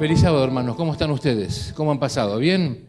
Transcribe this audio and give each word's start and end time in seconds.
Feliz 0.00 0.20
sábado, 0.20 0.42
hermanos. 0.42 0.76
¿Cómo 0.76 0.94
están 0.94 1.10
ustedes? 1.10 1.74
¿Cómo 1.76 1.90
han 1.90 2.00
pasado? 2.00 2.38
¿Bien? 2.38 2.88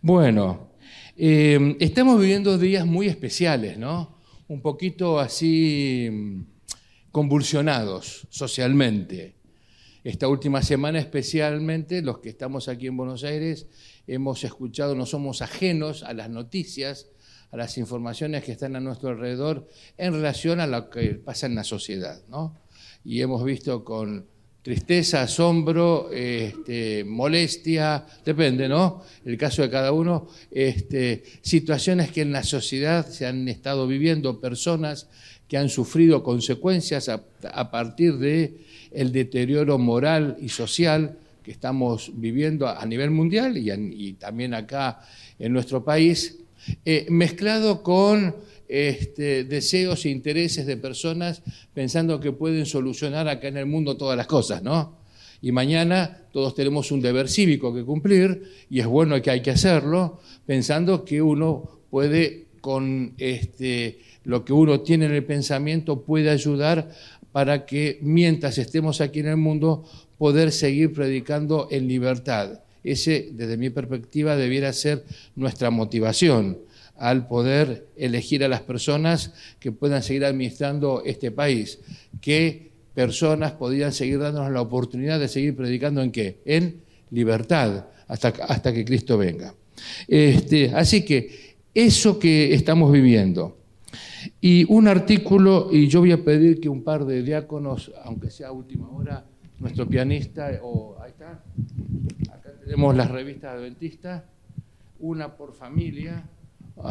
Bueno, 0.00 0.70
eh, 1.16 1.76
estamos 1.80 2.20
viviendo 2.20 2.56
días 2.56 2.86
muy 2.86 3.08
especiales, 3.08 3.78
¿no? 3.78 4.16
Un 4.46 4.62
poquito 4.62 5.18
así 5.18 6.08
mm, 6.08 6.42
convulsionados 7.10 8.28
socialmente. 8.30 9.34
Esta 10.04 10.28
última 10.28 10.62
semana 10.62 11.00
especialmente, 11.00 12.00
los 12.00 12.20
que 12.20 12.28
estamos 12.28 12.68
aquí 12.68 12.86
en 12.86 12.96
Buenos 12.96 13.24
Aires, 13.24 13.66
hemos 14.06 14.44
escuchado, 14.44 14.94
no 14.94 15.04
somos 15.04 15.42
ajenos 15.42 16.04
a 16.04 16.14
las 16.14 16.30
noticias, 16.30 17.08
a 17.50 17.56
las 17.56 17.76
informaciones 17.76 18.44
que 18.44 18.52
están 18.52 18.76
a 18.76 18.80
nuestro 18.80 19.08
alrededor 19.08 19.66
en 19.98 20.12
relación 20.12 20.60
a 20.60 20.68
lo 20.68 20.90
que 20.90 21.14
pasa 21.16 21.46
en 21.46 21.56
la 21.56 21.64
sociedad, 21.64 22.22
¿no? 22.28 22.56
Y 23.04 23.20
hemos 23.20 23.42
visto 23.42 23.82
con 23.82 24.30
tristeza, 24.62 25.22
asombro, 25.22 26.10
este, 26.12 27.04
molestia, 27.04 28.06
depende, 28.24 28.68
¿no? 28.68 29.02
El 29.24 29.36
caso 29.36 29.62
de 29.62 29.70
cada 29.70 29.90
uno, 29.90 30.28
este, 30.50 31.24
situaciones 31.42 32.12
que 32.12 32.22
en 32.22 32.32
la 32.32 32.44
sociedad 32.44 33.06
se 33.06 33.26
han 33.26 33.48
estado 33.48 33.88
viviendo, 33.88 34.40
personas 34.40 35.08
que 35.48 35.58
han 35.58 35.68
sufrido 35.68 36.22
consecuencias 36.22 37.08
a, 37.10 37.70
partir 37.70 38.16
de 38.18 38.54
el 38.92 39.12
deterioro 39.12 39.78
moral 39.78 40.36
y 40.40 40.48
social 40.48 41.18
que 41.42 41.50
estamos 41.50 42.12
viviendo 42.14 42.68
a 42.68 42.86
nivel 42.86 43.10
mundial 43.10 43.58
y, 43.58 44.12
también 44.14 44.54
acá 44.54 45.00
en 45.38 45.52
nuestro 45.52 45.84
país, 45.84 46.38
eh, 46.84 47.06
mezclado 47.10 47.82
con 47.82 48.34
este, 48.68 49.44
deseos 49.44 50.04
e 50.04 50.10
intereses 50.10 50.66
de 50.66 50.76
personas 50.76 51.42
pensando 51.74 52.20
que 52.20 52.32
pueden 52.32 52.66
solucionar 52.66 53.28
acá 53.28 53.48
en 53.48 53.56
el 53.56 53.66
mundo 53.66 53.96
todas 53.96 54.16
las 54.16 54.26
cosas, 54.26 54.62
¿no? 54.62 55.02
Y 55.42 55.50
mañana 55.50 56.24
todos 56.32 56.54
tenemos 56.54 56.92
un 56.92 57.00
deber 57.00 57.28
cívico 57.28 57.74
que 57.74 57.84
cumplir 57.84 58.42
y 58.70 58.80
es 58.80 58.86
bueno 58.86 59.20
que 59.20 59.30
hay 59.30 59.42
que 59.42 59.50
hacerlo, 59.50 60.20
pensando 60.46 61.04
que 61.04 61.20
uno 61.20 61.80
puede, 61.90 62.46
con 62.60 63.14
este, 63.18 63.98
lo 64.24 64.44
que 64.44 64.52
uno 64.52 64.80
tiene 64.80 65.06
en 65.06 65.14
el 65.14 65.24
pensamiento, 65.24 66.02
puede 66.02 66.30
ayudar 66.30 66.90
para 67.32 67.66
que 67.66 67.98
mientras 68.02 68.58
estemos 68.58 69.00
aquí 69.00 69.20
en 69.20 69.28
el 69.28 69.36
mundo, 69.36 69.84
poder 70.16 70.52
seguir 70.52 70.92
predicando 70.92 71.66
en 71.70 71.88
libertad. 71.88 72.60
Ese, 72.84 73.30
desde 73.32 73.56
mi 73.56 73.70
perspectiva, 73.70 74.36
debiera 74.36 74.72
ser 74.72 75.04
nuestra 75.34 75.70
motivación 75.70 76.58
al 77.02 77.26
poder 77.26 77.88
elegir 77.96 78.44
a 78.44 78.48
las 78.48 78.60
personas 78.60 79.32
que 79.58 79.72
puedan 79.72 80.04
seguir 80.04 80.24
administrando 80.24 81.02
este 81.04 81.32
país. 81.32 81.80
¿Qué 82.20 82.70
personas 82.94 83.50
podrían 83.50 83.90
seguir 83.90 84.20
dándonos 84.20 84.52
la 84.52 84.60
oportunidad 84.60 85.18
de 85.18 85.26
seguir 85.26 85.56
predicando 85.56 86.00
en 86.00 86.12
qué? 86.12 86.38
En 86.44 86.80
libertad, 87.10 87.86
hasta, 88.06 88.28
hasta 88.28 88.72
que 88.72 88.84
Cristo 88.84 89.18
venga. 89.18 89.52
Este, 90.06 90.70
así 90.76 91.04
que 91.04 91.56
eso 91.74 92.20
que 92.20 92.54
estamos 92.54 92.92
viviendo. 92.92 93.56
Y 94.40 94.64
un 94.72 94.86
artículo, 94.86 95.70
y 95.72 95.88
yo 95.88 95.98
voy 95.98 96.12
a 96.12 96.24
pedir 96.24 96.60
que 96.60 96.68
un 96.68 96.84
par 96.84 97.04
de 97.04 97.24
diáconos, 97.24 97.90
aunque 98.04 98.30
sea 98.30 98.48
a 98.48 98.52
última 98.52 98.88
hora, 98.90 99.26
nuestro 99.58 99.88
pianista, 99.88 100.52
o 100.62 100.96
ahí 101.02 101.10
está, 101.10 101.42
acá 102.32 102.52
tenemos 102.62 102.94
las 102.94 103.10
revistas 103.10 103.56
adventistas, 103.56 104.22
una 105.00 105.36
por 105.36 105.52
familia, 105.52 106.28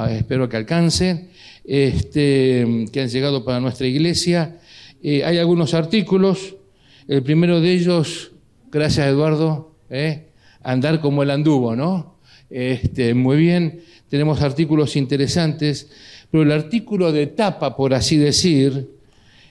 espero 0.09 0.47
que 0.49 0.57
alcancen, 0.57 1.29
este, 1.63 2.87
que 2.91 3.01
han 3.01 3.09
llegado 3.09 3.43
para 3.43 3.59
nuestra 3.59 3.87
iglesia. 3.87 4.59
Eh, 5.03 5.23
hay 5.23 5.37
algunos 5.37 5.73
artículos, 5.73 6.55
el 7.07 7.23
primero 7.23 7.59
de 7.61 7.73
ellos, 7.73 8.31
gracias 8.71 9.07
Eduardo, 9.07 9.75
eh, 9.89 10.27
andar 10.63 11.01
como 11.01 11.23
el 11.23 11.31
anduvo, 11.31 11.75
¿no? 11.75 12.15
Este, 12.49 13.13
muy 13.13 13.37
bien, 13.37 13.81
tenemos 14.09 14.41
artículos 14.41 14.95
interesantes, 14.95 15.89
pero 16.29 16.43
el 16.43 16.51
artículo 16.51 17.11
de 17.11 17.27
tapa, 17.27 17.75
por 17.75 17.93
así 17.93 18.17
decir, 18.17 18.89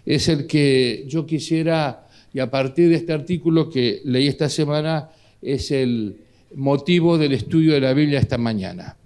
es 0.06 0.28
el 0.28 0.46
que 0.46 1.04
yo 1.06 1.26
quisiera, 1.26 2.06
y 2.32 2.40
a 2.40 2.50
partir 2.50 2.88
de 2.88 2.96
este 2.96 3.12
artículo 3.12 3.68
que 3.68 4.00
leí 4.04 4.28
esta 4.28 4.48
semana, 4.48 5.10
es 5.42 5.70
el 5.70 6.16
motivo 6.54 7.16
del 7.16 7.32
estudio 7.32 7.72
de 7.72 7.80
la 7.80 7.92
Biblia 7.92 8.18
esta 8.18 8.38
mañana 8.38 8.96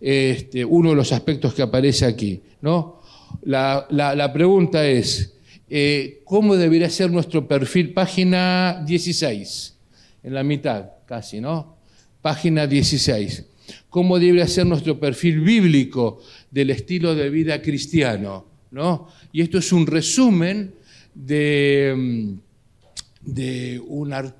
este, 0.00 0.64
uno 0.64 0.90
de 0.90 0.96
los 0.96 1.12
aspectos 1.12 1.54
que 1.54 1.62
aparece 1.62 2.04
aquí. 2.04 2.42
¿no? 2.60 3.00
La, 3.42 4.30
pregunta 4.32 4.86
es, 4.86 5.34
eh, 5.68 6.22
¿cómo 6.24 6.56
debería 6.56 6.90
ser 6.90 7.10
nuestro 7.10 7.46
perfil? 7.46 7.92
Página 7.92 8.82
16, 8.86 9.76
en 10.22 10.34
la 10.34 10.42
mitad 10.42 10.90
casi, 11.06 11.40
¿no? 11.40 11.76
Página 12.20 12.66
16. 12.66 13.44
¿Cómo 13.88 14.18
debería 14.18 14.46
ser 14.46 14.66
nuestro 14.66 14.98
perfil 14.98 15.40
bíblico 15.40 16.20
del 16.50 16.70
estilo 16.70 17.14
de 17.14 17.30
vida 17.30 17.62
cristiano? 17.62 18.44
¿no? 18.70 19.08
Y 19.32 19.42
esto 19.42 19.58
es 19.58 19.72
un 19.72 19.86
resumen 19.86 20.74
de, 21.14 21.94
mm, 21.96 23.32
de, 23.32 23.80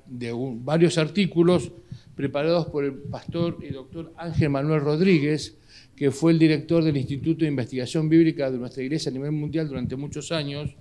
de 0.05 0.33
varios 0.61 0.97
artículos 0.97 1.71
preparados 2.17 2.65
por 2.65 2.83
el 2.83 2.93
pastor 2.95 3.59
y 3.61 3.67
doctor 3.67 4.11
Ángel 4.17 4.49
Manuel 4.49 4.81
Rodríguez, 4.81 5.55
que 5.95 6.09
fue 6.09 6.31
el 6.31 6.39
director 6.39 6.83
del 6.83 6.97
Instituto 6.97 7.45
de 7.45 7.49
Investigación 7.49 8.09
Bíblica 8.09 8.49
de 8.49 8.57
nuestra 8.57 8.81
iglesia 8.81 9.11
a 9.11 9.13
nivel 9.13 9.31
mundial 9.33 9.67
durante 9.67 9.95
muchos 9.95 10.31
años. 10.31 10.75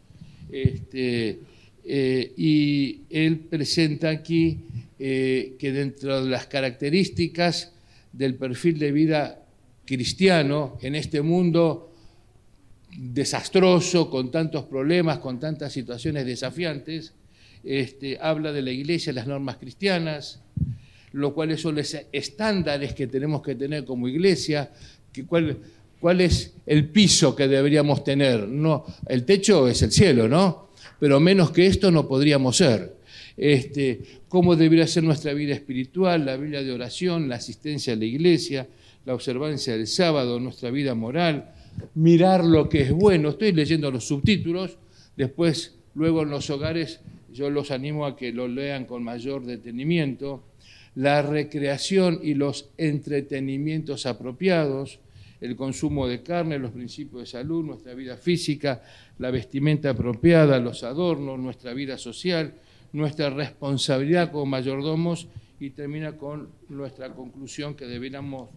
Este, 0.50 1.40
eh, 1.84 2.32
y 2.38 3.02
él 3.10 3.40
presenta 3.40 4.08
aquí 4.08 4.60
eh, 4.98 5.56
que 5.58 5.72
dentro 5.72 6.24
de 6.24 6.30
las 6.30 6.46
características 6.46 7.74
del 8.14 8.36
perfil 8.36 8.78
de 8.78 8.92
vida 8.92 9.42
cristiano 9.84 10.78
en 10.80 10.94
este 10.94 11.20
mundo 11.20 11.92
desastroso, 12.96 14.08
con 14.08 14.30
tantos 14.30 14.64
problemas, 14.64 15.18
con 15.18 15.38
tantas 15.38 15.74
situaciones 15.74 16.24
desafiantes, 16.24 17.12
este, 17.62 18.16
habla 18.22 18.52
de 18.52 18.62
la 18.62 18.70
iglesia, 18.70 19.12
las 19.12 19.26
normas 19.26 19.58
cristianas, 19.58 20.40
lo 21.16 21.32
cuáles 21.32 21.62
son 21.62 21.76
los 21.76 21.96
estándares 22.12 22.92
que 22.92 23.06
tenemos 23.06 23.40
que 23.40 23.54
tener 23.54 23.84
como 23.86 24.06
iglesia, 24.06 24.70
cuál, 25.26 25.56
cuál 25.98 26.20
es 26.20 26.54
el 26.66 26.90
piso 26.90 27.34
que 27.34 27.48
deberíamos 27.48 28.04
tener. 28.04 28.46
No, 28.46 28.84
el 29.08 29.24
techo 29.24 29.66
es 29.66 29.80
el 29.80 29.92
cielo, 29.92 30.28
¿no? 30.28 30.68
Pero 31.00 31.18
menos 31.18 31.50
que 31.52 31.66
esto 31.66 31.90
no 31.90 32.06
podríamos 32.06 32.58
ser. 32.58 32.96
Este, 33.34 34.00
cómo 34.28 34.56
debería 34.56 34.86
ser 34.86 35.04
nuestra 35.04 35.32
vida 35.32 35.54
espiritual, 35.54 36.26
la 36.26 36.36
vida 36.36 36.62
de 36.62 36.72
oración, 36.72 37.30
la 37.30 37.36
asistencia 37.36 37.94
a 37.94 37.96
la 37.96 38.04
iglesia, 38.04 38.66
la 39.06 39.14
observancia 39.14 39.74
del 39.74 39.86
sábado, 39.86 40.38
nuestra 40.38 40.70
vida 40.70 40.94
moral, 40.94 41.54
mirar 41.94 42.44
lo 42.44 42.68
que 42.68 42.82
es 42.82 42.92
bueno. 42.92 43.30
Estoy 43.30 43.52
leyendo 43.52 43.90
los 43.90 44.06
subtítulos, 44.06 44.76
después, 45.16 45.76
luego 45.94 46.22
en 46.22 46.30
los 46.30 46.50
hogares, 46.50 47.00
yo 47.32 47.48
los 47.48 47.70
animo 47.70 48.04
a 48.04 48.16
que 48.16 48.32
lo 48.32 48.48
lean 48.48 48.84
con 48.84 49.02
mayor 49.02 49.44
detenimiento 49.44 50.42
la 50.96 51.22
recreación 51.22 52.20
y 52.22 52.34
los 52.34 52.70
entretenimientos 52.78 54.06
apropiados, 54.06 54.98
el 55.40 55.54
consumo 55.54 56.08
de 56.08 56.22
carne, 56.22 56.58
los 56.58 56.72
principios 56.72 57.20
de 57.20 57.26
salud, 57.26 57.64
nuestra 57.64 57.92
vida 57.94 58.16
física, 58.16 58.82
la 59.18 59.30
vestimenta 59.30 59.90
apropiada, 59.90 60.58
los 60.58 60.82
adornos, 60.82 61.38
nuestra 61.38 61.74
vida 61.74 61.98
social, 61.98 62.54
nuestra 62.92 63.28
responsabilidad 63.28 64.32
como 64.32 64.46
mayordomos 64.46 65.28
y 65.60 65.70
termina 65.70 66.16
con 66.16 66.48
nuestra 66.70 67.12
conclusión 67.12 67.74
que 67.74 67.84
deberíamos 67.84 68.48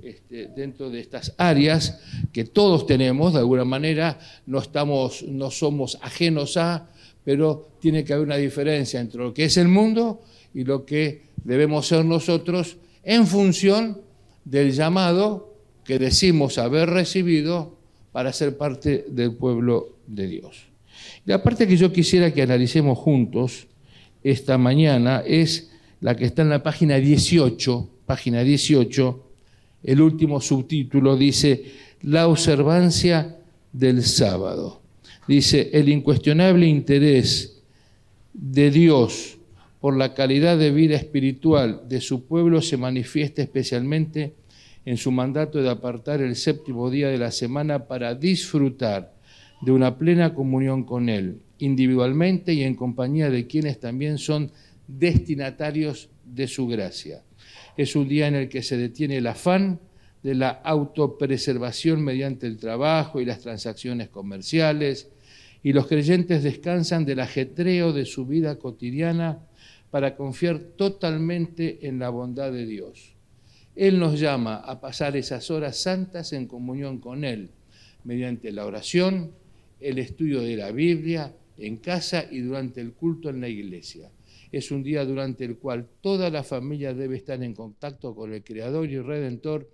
este, 0.00 0.46
dentro 0.46 0.90
de 0.90 1.00
estas 1.00 1.34
áreas 1.36 2.00
que 2.32 2.44
todos 2.44 2.86
tenemos, 2.86 3.32
de 3.32 3.40
alguna 3.40 3.64
manera, 3.64 4.20
no, 4.46 4.60
estamos, 4.60 5.24
no 5.24 5.50
somos 5.50 5.98
ajenos 6.00 6.56
a, 6.56 6.90
pero 7.24 7.70
tiene 7.80 8.04
que 8.04 8.12
haber 8.12 8.26
una 8.26 8.36
diferencia 8.36 9.00
entre 9.00 9.20
lo 9.20 9.34
que 9.34 9.46
es 9.46 9.56
el 9.56 9.66
mundo 9.66 10.22
y 10.54 10.64
lo 10.64 10.84
que 10.84 11.22
debemos 11.44 11.86
ser 11.86 12.04
nosotros 12.04 12.76
en 13.02 13.26
función 13.26 14.00
del 14.44 14.72
llamado 14.72 15.54
que 15.84 15.98
decimos 15.98 16.58
haber 16.58 16.90
recibido 16.90 17.76
para 18.12 18.32
ser 18.32 18.56
parte 18.56 19.06
del 19.08 19.32
pueblo 19.32 19.96
de 20.06 20.26
Dios. 20.26 20.64
La 21.24 21.42
parte 21.42 21.66
que 21.66 21.76
yo 21.76 21.92
quisiera 21.92 22.32
que 22.32 22.42
analicemos 22.42 22.98
juntos 22.98 23.66
esta 24.22 24.58
mañana 24.58 25.22
es 25.26 25.70
la 26.00 26.16
que 26.16 26.24
está 26.24 26.42
en 26.42 26.50
la 26.50 26.62
página 26.62 26.96
18, 26.96 27.88
página 28.06 28.42
18, 28.42 29.24
el 29.84 30.00
último 30.00 30.40
subtítulo 30.40 31.16
dice, 31.16 31.64
la 32.02 32.28
observancia 32.28 33.38
del 33.72 34.02
sábado. 34.02 34.82
Dice, 35.26 35.70
el 35.72 35.88
incuestionable 35.88 36.66
interés 36.66 37.60
de 38.32 38.70
Dios 38.70 39.37
por 39.80 39.96
la 39.96 40.14
calidad 40.14 40.58
de 40.58 40.70
vida 40.70 40.96
espiritual 40.96 41.82
de 41.88 42.00
su 42.00 42.26
pueblo 42.26 42.60
se 42.62 42.76
manifiesta 42.76 43.42
especialmente 43.42 44.34
en 44.84 44.96
su 44.96 45.12
mandato 45.12 45.62
de 45.62 45.70
apartar 45.70 46.20
el 46.20 46.34
séptimo 46.34 46.90
día 46.90 47.08
de 47.08 47.18
la 47.18 47.30
semana 47.30 47.86
para 47.86 48.14
disfrutar 48.14 49.14
de 49.60 49.72
una 49.72 49.98
plena 49.98 50.34
comunión 50.34 50.84
con 50.84 51.08
Él, 51.08 51.40
individualmente 51.58 52.54
y 52.54 52.62
en 52.62 52.74
compañía 52.74 53.30
de 53.30 53.46
quienes 53.46 53.80
también 53.80 54.18
son 54.18 54.50
destinatarios 54.86 56.08
de 56.24 56.46
su 56.48 56.66
gracia. 56.66 57.22
Es 57.76 57.94
un 57.94 58.08
día 58.08 58.28
en 58.28 58.34
el 58.34 58.48
que 58.48 58.62
se 58.62 58.76
detiene 58.76 59.18
el 59.18 59.26
afán 59.26 59.78
de 60.22 60.34
la 60.34 60.48
autopreservación 60.48 62.02
mediante 62.02 62.46
el 62.46 62.56
trabajo 62.56 63.20
y 63.20 63.24
las 63.24 63.40
transacciones 63.40 64.08
comerciales, 64.08 65.10
y 65.62 65.72
los 65.72 65.86
creyentes 65.86 66.42
descansan 66.44 67.04
del 67.04 67.20
ajetreo 67.20 67.92
de 67.92 68.04
su 68.04 68.26
vida 68.26 68.58
cotidiana 68.58 69.40
para 69.90 70.16
confiar 70.16 70.58
totalmente 70.76 71.86
en 71.86 71.98
la 71.98 72.10
bondad 72.10 72.52
de 72.52 72.66
Dios. 72.66 73.14
Él 73.74 73.98
nos 73.98 74.18
llama 74.18 74.56
a 74.56 74.80
pasar 74.80 75.16
esas 75.16 75.50
horas 75.50 75.76
santas 75.76 76.32
en 76.32 76.46
comunión 76.46 76.98
con 76.98 77.24
Él, 77.24 77.50
mediante 78.04 78.50
la 78.52 78.66
oración, 78.66 79.32
el 79.80 79.98
estudio 79.98 80.40
de 80.40 80.56
la 80.56 80.72
Biblia, 80.72 81.34
en 81.56 81.76
casa 81.76 82.24
y 82.30 82.40
durante 82.40 82.80
el 82.80 82.92
culto 82.92 83.30
en 83.30 83.40
la 83.40 83.48
iglesia. 83.48 84.10
Es 84.50 84.70
un 84.70 84.82
día 84.82 85.04
durante 85.04 85.44
el 85.44 85.58
cual 85.58 85.88
toda 86.00 86.30
la 86.30 86.42
familia 86.42 86.94
debe 86.94 87.16
estar 87.16 87.42
en 87.42 87.54
contacto 87.54 88.14
con 88.14 88.32
el 88.32 88.42
Creador 88.42 88.90
y 88.90 88.98
Redentor 88.98 89.70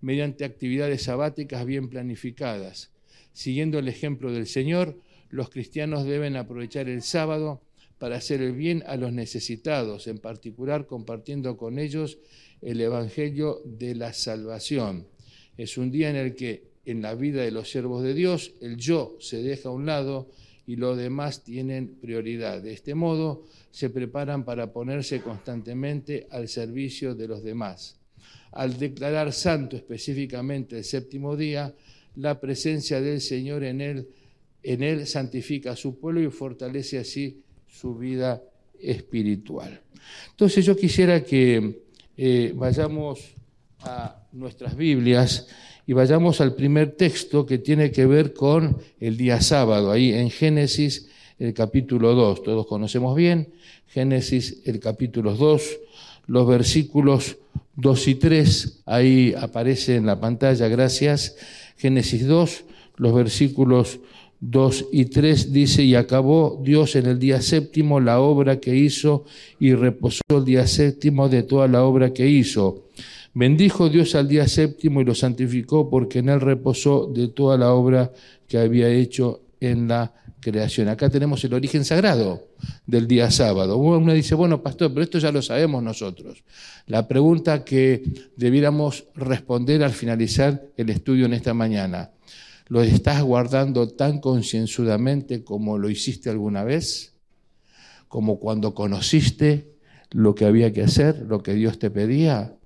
mediante 0.00 0.44
actividades 0.44 1.02
sabáticas 1.02 1.64
bien 1.64 1.88
planificadas. 1.88 2.92
Siguiendo 3.32 3.78
el 3.78 3.88
ejemplo 3.88 4.32
del 4.32 4.46
Señor, 4.46 4.98
los 5.30 5.50
cristianos 5.50 6.04
deben 6.04 6.36
aprovechar 6.36 6.88
el 6.88 7.02
sábado 7.02 7.62
para 7.98 8.16
hacer 8.16 8.40
el 8.40 8.52
bien 8.52 8.84
a 8.86 8.96
los 8.96 9.12
necesitados, 9.12 10.06
en 10.06 10.18
particular 10.18 10.86
compartiendo 10.86 11.56
con 11.56 11.78
ellos 11.78 12.18
el 12.62 12.80
Evangelio 12.80 13.60
de 13.64 13.94
la 13.94 14.12
salvación. 14.12 15.06
Es 15.56 15.76
un 15.76 15.90
día 15.90 16.10
en 16.10 16.16
el 16.16 16.34
que 16.34 16.68
en 16.84 17.02
la 17.02 17.14
vida 17.14 17.42
de 17.42 17.50
los 17.50 17.70
siervos 17.70 18.02
de 18.02 18.14
Dios 18.14 18.52
el 18.60 18.76
yo 18.76 19.16
se 19.20 19.42
deja 19.42 19.68
a 19.68 19.72
un 19.72 19.86
lado 19.86 20.30
y 20.66 20.76
los 20.76 20.96
demás 20.96 21.44
tienen 21.44 21.96
prioridad. 22.00 22.62
De 22.62 22.72
este 22.72 22.94
modo 22.94 23.44
se 23.70 23.90
preparan 23.90 24.44
para 24.44 24.72
ponerse 24.72 25.20
constantemente 25.20 26.26
al 26.30 26.48
servicio 26.48 27.14
de 27.14 27.28
los 27.28 27.42
demás. 27.42 27.98
Al 28.52 28.78
declarar 28.78 29.32
santo 29.32 29.76
específicamente 29.76 30.78
el 30.78 30.84
séptimo 30.84 31.36
día, 31.36 31.74
la 32.16 32.40
presencia 32.40 33.00
del 33.00 33.20
Señor 33.20 33.64
en 33.64 33.80
él, 33.80 34.08
en 34.62 34.82
él 34.82 35.06
santifica 35.06 35.72
a 35.72 35.76
su 35.76 35.98
pueblo 35.98 36.20
y 36.20 36.30
fortalece 36.30 36.98
así 36.98 37.42
su 37.68 37.94
vida 37.94 38.42
espiritual. 38.80 39.80
Entonces 40.30 40.64
yo 40.64 40.76
quisiera 40.76 41.22
que 41.22 41.82
eh, 42.16 42.52
vayamos 42.54 43.34
a 43.80 44.22
nuestras 44.32 44.76
Biblias 44.76 45.46
y 45.86 45.92
vayamos 45.92 46.40
al 46.40 46.54
primer 46.54 46.92
texto 46.92 47.46
que 47.46 47.58
tiene 47.58 47.90
que 47.90 48.06
ver 48.06 48.34
con 48.34 48.76
el 49.00 49.16
día 49.16 49.40
sábado, 49.40 49.90
ahí 49.90 50.12
en 50.12 50.30
Génesis 50.30 51.08
el 51.38 51.54
capítulo 51.54 52.14
2, 52.14 52.42
todos 52.42 52.66
conocemos 52.66 53.14
bien, 53.16 53.54
Génesis 53.86 54.60
el 54.66 54.80
capítulo 54.80 55.34
2, 55.34 55.78
los 56.26 56.46
versículos 56.46 57.38
2 57.76 58.08
y 58.08 58.14
3, 58.16 58.82
ahí 58.86 59.34
aparece 59.38 59.96
en 59.96 60.04
la 60.04 60.20
pantalla, 60.20 60.68
gracias, 60.68 61.36
Génesis 61.76 62.26
2, 62.26 62.64
los 62.96 63.14
versículos 63.14 64.00
2 64.40 64.86
y 64.92 65.06
3 65.06 65.52
dice, 65.52 65.82
y 65.82 65.94
acabó 65.94 66.60
Dios 66.62 66.94
en 66.96 67.06
el 67.06 67.18
día 67.18 67.42
séptimo 67.42 68.00
la 68.00 68.20
obra 68.20 68.60
que 68.60 68.76
hizo 68.76 69.24
y 69.58 69.74
reposó 69.74 70.22
el 70.28 70.44
día 70.44 70.66
séptimo 70.66 71.28
de 71.28 71.42
toda 71.42 71.66
la 71.66 71.82
obra 71.82 72.12
que 72.12 72.28
hizo. 72.28 72.84
Bendijo 73.34 73.88
Dios 73.88 74.14
al 74.14 74.28
día 74.28 74.46
séptimo 74.48 75.00
y 75.00 75.04
lo 75.04 75.14
santificó 75.14 75.90
porque 75.90 76.20
en 76.20 76.28
él 76.28 76.40
reposó 76.40 77.06
de 77.06 77.28
toda 77.28 77.58
la 77.58 77.72
obra 77.72 78.12
que 78.46 78.58
había 78.58 78.88
hecho 78.88 79.42
en 79.60 79.88
la 79.88 80.12
creación. 80.40 80.88
Acá 80.88 81.10
tenemos 81.10 81.42
el 81.44 81.54
origen 81.54 81.84
sagrado 81.84 82.48
del 82.86 83.06
día 83.06 83.30
sábado. 83.30 83.76
Uno 83.76 84.12
dice, 84.12 84.34
bueno, 84.34 84.62
pastor, 84.62 84.92
pero 84.92 85.02
esto 85.02 85.18
ya 85.18 85.32
lo 85.32 85.42
sabemos 85.42 85.82
nosotros. 85.82 86.44
La 86.86 87.06
pregunta 87.06 87.64
que 87.64 88.02
debiéramos 88.36 89.04
responder 89.14 89.82
al 89.82 89.92
finalizar 89.92 90.62
el 90.76 90.90
estudio 90.90 91.26
en 91.26 91.34
esta 91.34 91.54
mañana, 91.54 92.10
¿Lo 92.68 92.82
estás 92.82 93.22
guardando 93.22 93.88
tan 93.88 94.20
concienzudamente 94.20 95.42
como 95.42 95.78
lo 95.78 95.88
hiciste 95.88 96.28
alguna 96.28 96.64
vez? 96.64 97.14
Como 98.08 98.38
cuando 98.38 98.74
conociste 98.74 99.72
lo 100.10 100.34
que 100.34 100.44
había 100.44 100.70
que 100.72 100.82
hacer, 100.82 101.24
lo 101.26 101.42
que 101.42 101.54
Dios 101.54 101.78
te 101.78 101.90
pedía? 101.90 102.58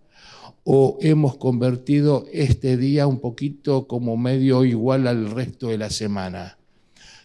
¿O 0.65 0.99
hemos 1.01 1.37
convertido 1.37 2.27
este 2.33 2.77
día 2.77 3.07
un 3.07 3.21
poquito 3.21 3.87
como 3.87 4.17
medio 4.17 4.65
igual 4.65 5.07
al 5.07 5.31
resto 5.31 5.69
de 5.69 5.79
la 5.79 5.91
semana? 5.91 6.59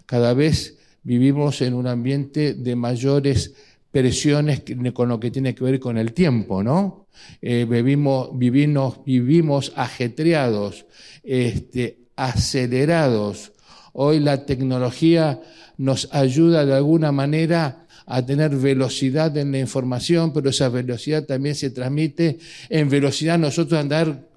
Cada 0.06 0.36
vez 0.36 0.78
vivimos 1.02 1.62
en 1.62 1.74
un 1.74 1.88
ambiente 1.88 2.54
de 2.54 2.76
mayores 2.76 3.56
presiones 3.90 4.62
con 4.94 5.10
lo 5.10 5.20
que 5.20 5.32
tiene 5.32 5.56
que 5.56 5.64
ver 5.64 5.80
con 5.80 5.98
el 5.98 6.14
tiempo, 6.14 6.62
¿no? 6.62 7.08
Eh, 7.42 7.66
vivimos, 7.68 8.30
vivimos, 8.38 9.74
ajetreados, 9.76 10.86
este, 11.24 12.07
acelerados. 12.18 13.54
Hoy 13.94 14.20
la 14.20 14.46
tecnología 14.46 15.40
nos 15.78 16.10
ayuda 16.12 16.66
de 16.66 16.74
alguna 16.74 17.12
manera 17.12 17.88
a 18.06 18.26
tener 18.26 18.56
velocidad 18.56 19.36
en 19.38 19.52
la 19.52 19.60
información, 19.60 20.34
pero 20.34 20.50
esa 20.50 20.70
velocidad 20.70 21.24
también 21.26 21.56
se 21.56 21.70
transmite 21.70 22.40
en 22.70 22.90
velocidad 22.90 23.38
nosotros 23.38 23.80
andar 23.80 24.28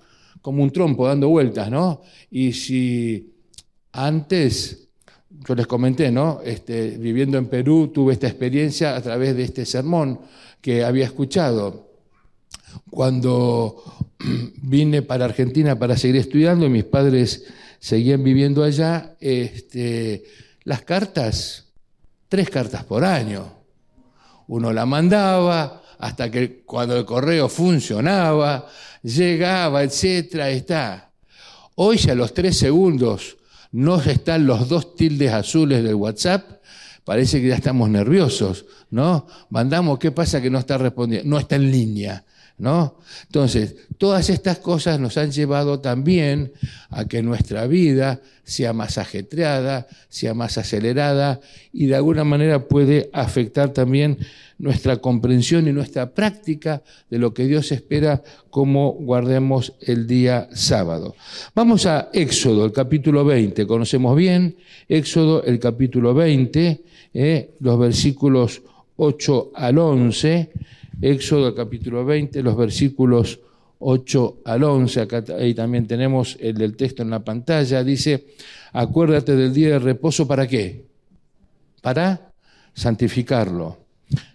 como 0.42 0.62
un 0.62 0.70
trompo 0.70 1.06
dando 1.06 1.28
vueltas, 1.28 1.70
¿no? 1.70 2.02
Y 2.30 2.52
si 2.52 3.32
antes, 3.92 4.88
yo 5.46 5.54
les 5.54 5.66
comenté, 5.66 6.10
¿no? 6.10 6.40
Este, 6.44 6.98
viviendo 6.98 7.38
en 7.38 7.46
Perú 7.46 7.88
tuve 7.94 8.12
esta 8.12 8.26
experiencia 8.26 8.96
a 8.96 9.00
través 9.00 9.36
de 9.36 9.44
este 9.44 9.64
sermón 9.64 10.20
que 10.60 10.84
había 10.84 11.04
escuchado. 11.04 11.90
Cuando 12.90 13.82
vine 14.62 15.02
para 15.02 15.24
Argentina 15.24 15.78
para 15.78 15.96
seguir 15.96 16.16
estudiando, 16.16 16.68
mis 16.68 16.84
padres 16.84 17.44
seguían 17.80 18.22
viviendo 18.22 18.62
allá, 18.62 19.16
este, 19.18 20.24
las 20.64 20.82
cartas, 20.82 21.64
tres 22.28 22.48
cartas 22.50 22.84
por 22.84 23.04
año. 23.04 23.52
Uno 24.46 24.72
la 24.72 24.86
mandaba 24.86 25.82
hasta 25.98 26.30
que 26.30 26.62
cuando 26.62 26.96
el 26.96 27.04
correo 27.04 27.48
funcionaba, 27.48 28.68
llegaba, 29.02 29.82
etcétera, 29.82 30.50
está. 30.50 31.10
Hoy 31.74 31.96
ya 31.96 32.12
a 32.12 32.14
los 32.14 32.34
tres 32.34 32.58
segundos 32.58 33.36
no 33.72 34.00
están 34.00 34.46
los 34.46 34.68
dos 34.68 34.94
tildes 34.94 35.32
azules 35.32 35.82
del 35.82 35.94
WhatsApp, 35.94 36.62
parece 37.04 37.40
que 37.40 37.48
ya 37.48 37.54
estamos 37.54 37.88
nerviosos, 37.88 38.66
¿no? 38.90 39.26
Mandamos, 39.48 39.98
¿qué 39.98 40.10
pasa 40.10 40.40
que 40.40 40.50
no 40.50 40.58
está 40.58 40.76
respondiendo? 40.78 41.28
No 41.28 41.38
está 41.38 41.56
en 41.56 41.70
línea. 41.70 42.24
¿No? 42.60 42.96
Entonces, 43.22 43.74
todas 43.96 44.28
estas 44.28 44.58
cosas 44.58 45.00
nos 45.00 45.16
han 45.16 45.32
llevado 45.32 45.80
también 45.80 46.52
a 46.90 47.06
que 47.06 47.22
nuestra 47.22 47.66
vida 47.66 48.20
sea 48.44 48.72
más 48.72 48.98
ajetreada, 48.98 49.86
sea 50.08 50.34
más 50.34 50.58
acelerada 50.58 51.40
y 51.72 51.86
de 51.86 51.96
alguna 51.96 52.24
manera 52.24 52.68
puede 52.68 53.08
afectar 53.12 53.70
también 53.70 54.18
nuestra 54.58 54.98
comprensión 54.98 55.68
y 55.68 55.72
nuestra 55.72 56.10
práctica 56.10 56.82
de 57.08 57.18
lo 57.18 57.32
que 57.32 57.46
Dios 57.46 57.72
espera 57.72 58.22
como 58.50 58.92
guardemos 58.92 59.72
el 59.80 60.06
día 60.06 60.48
sábado. 60.52 61.14
Vamos 61.54 61.86
a 61.86 62.10
Éxodo, 62.12 62.66
el 62.66 62.72
capítulo 62.72 63.24
20. 63.24 63.66
Conocemos 63.66 64.14
bien 64.14 64.56
Éxodo, 64.86 65.42
el 65.44 65.58
capítulo 65.58 66.12
20, 66.12 66.82
eh, 67.14 67.50
los 67.60 67.78
versículos 67.78 68.60
8 68.96 69.52
al 69.54 69.78
11. 69.78 70.50
Éxodo 71.02 71.54
capítulo 71.54 72.04
20, 72.04 72.42
los 72.42 72.56
versículos 72.56 73.40
8 73.78 74.42
al 74.44 74.62
11, 74.62 75.00
acá 75.00 75.24
también 75.24 75.86
tenemos 75.86 76.36
el 76.40 76.54
del 76.58 76.76
texto 76.76 77.02
en 77.02 77.10
la 77.10 77.24
pantalla, 77.24 77.82
dice, 77.82 78.26
acuérdate 78.72 79.34
del 79.34 79.54
día 79.54 79.70
de 79.70 79.78
reposo, 79.78 80.28
¿para 80.28 80.46
qué? 80.46 80.84
Para 81.80 82.32
santificarlo. 82.74 83.78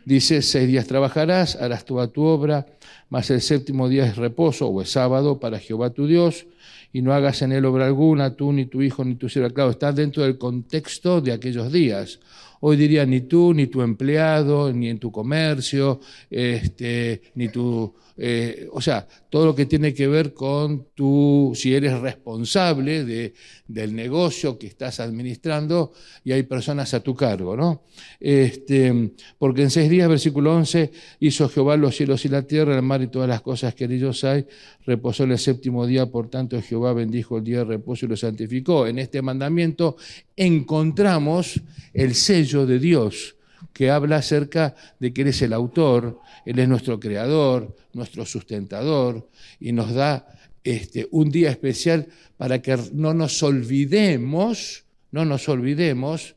Dice, 0.05 0.41
seis 0.41 0.67
días 0.67 0.88
trabajarás, 0.88 1.55
harás 1.55 1.86
toda 1.86 2.07
tu 2.07 2.24
obra, 2.24 2.65
mas 3.10 3.29
el 3.29 3.41
séptimo 3.41 3.88
día 3.88 4.05
es 4.05 4.15
reposo 4.15 4.67
o 4.67 4.81
es 4.81 4.89
sábado 4.91 5.39
para 5.39 5.60
Jehová 5.60 5.91
tu 5.91 6.07
Dios, 6.07 6.48
y 6.91 7.01
no 7.01 7.13
hagas 7.13 7.41
en 7.41 7.51
él 7.51 7.65
obra 7.65 7.86
alguna, 7.86 8.36
tú, 8.36 8.53
ni 8.53 8.65
tu 8.65 8.81
hijo, 8.81 9.03
ni 9.03 9.15
tu 9.15 9.27
sierva. 9.27 9.50
Claro, 9.50 9.72
está 9.72 9.91
dentro 9.91 10.24
del 10.24 10.38
contexto 10.38 11.19
de 11.19 11.34
aquellos 11.34 11.72
días. 11.72 12.19
Hoy 12.62 12.78
diría 12.78 13.06
ni 13.06 13.22
tú, 13.22 13.54
ni 13.54 13.68
tu 13.68 13.82
empleado, 13.82 14.72
ni 14.72 14.90
en 14.90 15.00
tu 15.00 15.12
comercio, 15.12 16.00
este, 16.30 17.22
ni 17.36 17.50
tu 17.50 17.94
eh, 18.18 18.70
o 18.72 18.80
sea, 18.80 19.06
todo 19.30 19.46
lo 19.46 19.56
que 19.56 19.66
tiene 19.66 19.94
que 19.94 20.08
ver 20.08 20.34
con 20.34 20.88
tu, 20.94 21.52
si 21.54 21.76
eres 21.76 22.00
responsable 22.00 23.04
de, 23.04 23.34
del 23.68 23.94
negocio 23.94 24.58
que 24.58 24.68
estás 24.68 25.02
administrando 25.02 25.92
y 26.24 26.32
hay 26.32 26.44
personas 26.44 26.94
a 26.94 27.02
tu 27.02 27.14
cargo, 27.14 27.58
¿no? 27.58 27.84
Este, 28.22 29.12
porque 29.38 29.64
en 29.64 29.70
seis 29.70 29.90
días, 29.90 30.08
versículo 30.08 30.56
11, 30.56 30.92
hizo 31.20 31.50
Jehová 31.50 31.76
los 31.76 31.98
cielos 31.98 32.24
y 32.24 32.30
la 32.30 32.44
tierra, 32.44 32.74
el 32.74 32.82
mar 32.82 33.02
y 33.02 33.08
todas 33.08 33.28
las 33.28 33.42
cosas 33.42 33.76
que 33.76 33.84
en 33.84 33.92
ellos 33.92 34.24
hay, 34.24 34.46
reposó 34.86 35.26
el 35.26 35.38
séptimo 35.38 35.86
día, 35.86 36.06
por 36.06 36.30
tanto 36.30 36.62
Jehová 36.62 36.94
bendijo 36.94 37.38
el 37.38 37.44
día 37.44 37.60
de 37.60 37.66
reposo 37.66 38.06
y 38.06 38.10
lo 38.10 38.16
santificó. 38.16 38.88
En 38.88 39.00
este 39.00 39.22
mandamiento 39.22 39.98
encontramos 40.36 41.62
el 41.94 42.15
sello 42.15 42.65
de 42.65 42.80
Dios 42.80 43.36
que 43.75 43.92
habla 43.92 44.18
acerca 44.18 44.74
de 45.00 45.13
que 45.13 45.24
Él 45.24 45.27
es 45.27 45.42
el 45.42 45.51
autor, 45.51 46.22
Él 46.46 46.60
es 46.60 46.68
nuestro 46.68 46.98
creador, 46.98 47.75
nuestro 47.92 48.25
sustentador, 48.25 49.30
y 49.60 49.74
nos 49.74 49.94
da 49.94 50.27
este, 50.63 51.10
un 51.12 51.30
día 51.30 51.51
especial 51.51 52.08
para 52.38 52.62
que 52.62 52.77
no 52.94 53.13
nos 53.13 53.44
olvidemos, 53.44 54.86
no 55.12 55.25
nos 55.25 55.50
olvidemos 55.50 56.36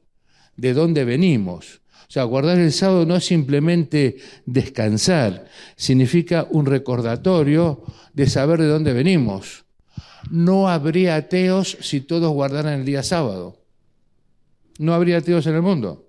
de 0.56 0.74
dónde 0.74 1.04
venimos. 1.04 1.80
O 2.08 2.10
sea, 2.10 2.24
guardar 2.24 2.58
el 2.58 2.72
sábado 2.72 3.06
no 3.06 3.14
es 3.14 3.24
simplemente 3.24 4.16
descansar, 4.44 5.46
significa 5.76 6.48
un 6.50 6.66
recordatorio 6.66 7.84
de 8.14 8.28
saber 8.28 8.60
de 8.60 8.66
dónde 8.66 8.92
venimos. 8.94 9.64
No 10.30 10.68
habría 10.68 11.14
ateos 11.14 11.78
si 11.80 12.00
todos 12.00 12.32
guardaran 12.32 12.80
el 12.80 12.84
día 12.84 13.04
sábado. 13.04 13.57
No 14.78 14.94
habría 14.94 15.18
ateos 15.18 15.46
en 15.46 15.54
el 15.54 15.62
mundo 15.62 16.08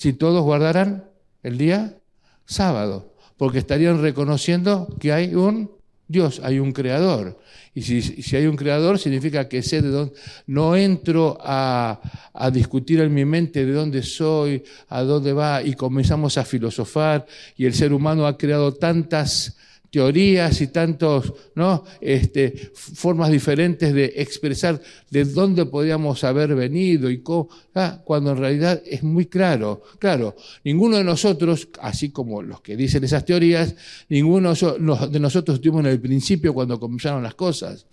si 0.00 0.14
todos 0.14 0.42
guardaran 0.42 1.04
el 1.42 1.58
día 1.58 1.98
sábado, 2.46 3.12
porque 3.36 3.58
estarían 3.58 4.00
reconociendo 4.00 4.88
que 4.98 5.12
hay 5.12 5.34
un 5.34 5.70
Dios, 6.08 6.40
hay 6.42 6.58
un 6.58 6.72
creador. 6.72 7.38
Y 7.72 7.82
si, 7.82 8.36
hay 8.36 8.46
un 8.46 8.56
creador, 8.56 8.98
significa 8.98 9.48
que 9.48 9.62
sé 9.62 9.80
de 9.80 9.90
dónde. 9.90 10.14
No 10.46 10.74
entro 10.74 11.38
a, 11.40 12.00
a, 12.32 12.50
discutir 12.50 13.00
en 13.00 13.14
mi 13.14 13.24
mente 13.24 13.64
de 13.64 13.72
dónde 13.72 14.02
soy, 14.02 14.64
a 14.88 15.02
dónde 15.02 15.32
va, 15.32 15.62
y 15.62 15.74
comenzamos 15.74 16.36
a 16.38 16.44
filosofar. 16.44 17.26
Y 17.56 17.66
el 17.66 17.74
ser 17.74 17.92
humano 17.92 18.26
ha 18.26 18.36
creado 18.36 18.72
tantas 18.72 19.56
teorías 19.90 20.60
y 20.60 20.68
tantas 20.68 21.32
¿no? 21.54 21.84
este, 22.00 22.70
formas 22.74 23.30
diferentes 23.30 23.92
de 23.92 24.12
expresar 24.16 24.80
de 25.10 25.24
dónde 25.24 25.66
podríamos 25.66 26.22
haber 26.24 26.54
venido 26.54 27.10
y 27.10 27.22
cómo, 27.22 27.48
ah, 27.74 28.00
cuando 28.04 28.30
en 28.30 28.38
realidad 28.38 28.82
es 28.86 29.02
muy 29.02 29.26
claro. 29.26 29.82
Claro, 29.98 30.36
ninguno 30.64 30.96
de 30.96 31.04
nosotros, 31.04 31.68
así 31.80 32.10
como 32.10 32.42
los 32.42 32.60
que 32.60 32.76
dicen 32.76 33.04
esas 33.04 33.24
teorías, 33.24 33.74
ninguno 34.08 34.54
de 34.54 35.20
nosotros 35.20 35.56
estuvimos 35.56 35.84
en 35.84 35.90
el 35.90 36.00
principio 36.00 36.54
cuando 36.54 36.78
comenzaron 36.78 37.22
las 37.22 37.34
cosas, 37.34 37.86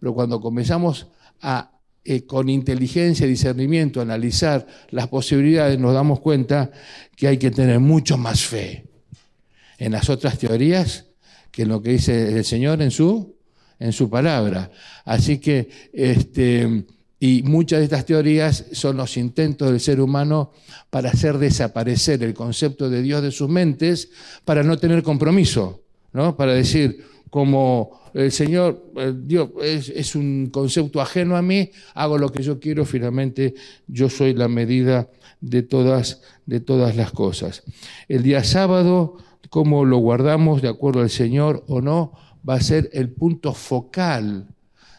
pero 0.00 0.14
cuando 0.14 0.40
comenzamos 0.40 1.06
a 1.42 1.70
eh, 2.04 2.26
con 2.26 2.48
inteligencia 2.48 3.26
y 3.26 3.30
discernimiento 3.30 4.00
analizar 4.00 4.66
las 4.90 5.06
posibilidades, 5.06 5.78
nos 5.78 5.94
damos 5.94 6.18
cuenta 6.18 6.72
que 7.14 7.28
hay 7.28 7.38
que 7.38 7.52
tener 7.52 7.78
mucho 7.78 8.18
más 8.18 8.42
fe. 8.42 8.86
En 9.78 9.92
las 9.92 10.10
otras 10.10 10.36
teorías, 10.36 11.11
que 11.52 11.66
lo 11.66 11.80
que 11.82 11.90
dice 11.90 12.36
el 12.36 12.44
Señor 12.44 12.82
en 12.82 12.90
su, 12.90 13.36
en 13.78 13.92
su 13.92 14.10
palabra. 14.10 14.70
Así 15.04 15.38
que, 15.38 15.68
este, 15.92 16.84
y 17.20 17.42
muchas 17.44 17.78
de 17.78 17.84
estas 17.84 18.06
teorías 18.06 18.64
son 18.72 18.96
los 18.96 19.16
intentos 19.16 19.70
del 19.70 19.78
ser 19.78 20.00
humano 20.00 20.50
para 20.90 21.10
hacer 21.10 21.38
desaparecer 21.38 22.22
el 22.24 22.34
concepto 22.34 22.90
de 22.90 23.02
Dios 23.02 23.22
de 23.22 23.30
sus 23.30 23.48
mentes, 23.48 24.10
para 24.44 24.64
no 24.64 24.78
tener 24.78 25.02
compromiso, 25.02 25.82
¿no? 26.12 26.36
Para 26.36 26.54
decir, 26.54 27.04
como 27.30 28.00
el 28.14 28.32
Señor, 28.32 28.92
Dios 29.24 29.50
es, 29.62 29.88
es, 29.88 30.14
un 30.14 30.50
concepto 30.50 31.00
ajeno 31.00 31.36
a 31.36 31.42
mí, 31.42 31.70
hago 31.94 32.18
lo 32.18 32.30
que 32.30 32.42
yo 32.42 32.58
quiero, 32.58 32.84
finalmente 32.84 33.54
yo 33.86 34.10
soy 34.10 34.34
la 34.34 34.48
medida 34.48 35.08
de 35.40 35.62
todas, 35.62 36.22
de 36.46 36.60
todas 36.60 36.96
las 36.96 37.12
cosas. 37.12 37.62
El 38.08 38.22
día 38.22 38.42
sábado 38.44 39.16
cómo 39.52 39.84
lo 39.84 39.98
guardamos 39.98 40.62
de 40.62 40.70
acuerdo 40.70 41.02
al 41.02 41.10
Señor 41.10 41.62
o 41.68 41.82
no, 41.82 42.12
va 42.48 42.54
a 42.54 42.60
ser 42.62 42.88
el 42.94 43.10
punto 43.10 43.52
focal 43.52 44.48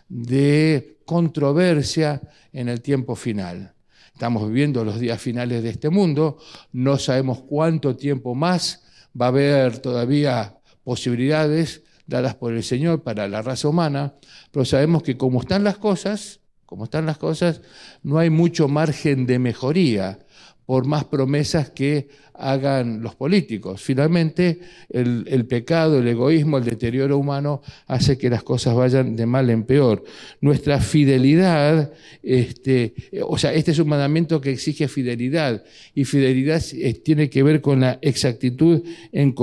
de 0.08 1.00
controversia 1.06 2.22
en 2.52 2.70
el 2.70 2.80
tiempo 2.80 3.16
final. 3.16 3.74
Estamos 4.14 4.48
viviendo 4.48 4.86
los 4.86 5.00
días 5.00 5.20
finales 5.20 5.64
de 5.64 5.72
este 5.72 5.90
mundo, 5.90 6.38
no 6.72 7.00
sabemos 7.00 7.42
cuánto 7.42 7.96
tiempo 7.96 8.36
más 8.36 8.84
va 9.20 9.26
a 9.26 9.30
haber 9.30 9.80
todavía 9.80 10.60
posibilidades 10.84 11.82
dadas 12.06 12.36
por 12.36 12.54
el 12.54 12.62
Señor 12.62 13.02
para 13.02 13.28
la 13.28 13.42
raza 13.42 13.68
humana, 13.68 14.14
pero 14.52 14.66
sabemos 14.66 15.02
que 15.02 15.18
como 15.18 15.42
están 15.42 15.64
las 15.64 15.80
cosas, 15.80 16.42
como 16.68 16.84
están 16.84 17.08
las 17.08 17.18
cosas, 17.18 17.62
no 18.04 18.20
hay 18.20 18.30
mucho 18.30 18.68
margen 18.68 19.26
de 19.26 19.40
mejoría 19.40 20.20
por 20.66 20.86
más 20.86 21.06
promesas 21.06 21.70
que 21.70 22.08
hagan 22.34 23.02
los 23.02 23.16
políticos. 23.16 23.82
Finalmente, 23.82 24.60
el, 24.90 25.46
pecado, 25.46 26.00
el 26.00 26.08
egoísmo, 26.08 26.58
el 26.58 26.64
deterioro 26.64 27.18
humano 27.18 27.62
hace 27.88 28.18
que 28.18 28.30
las 28.30 28.44
cosas 28.44 28.74
vayan 28.76 29.16
de 29.16 29.26
mal 29.26 29.50
en 29.50 29.64
peor. 29.64 30.04
Nuestra 30.42 30.80
fidelidad, 30.80 31.92
este, 32.22 32.94
o 33.28 33.38
sea, 33.38 33.54
este 33.54 33.72
es 33.72 33.80
un 33.80 33.90
mandamiento 33.90 34.42
que 34.42 34.52
exige 34.52 34.88
fidelidad, 34.88 35.64
y 35.94 36.06
fidelidad 36.06 36.62
tiene 37.04 37.30
que 37.30 37.44
ver 37.44 37.62
con 37.62 37.82
la 37.82 38.00
exactitud 38.02 38.84
en, 39.12 39.36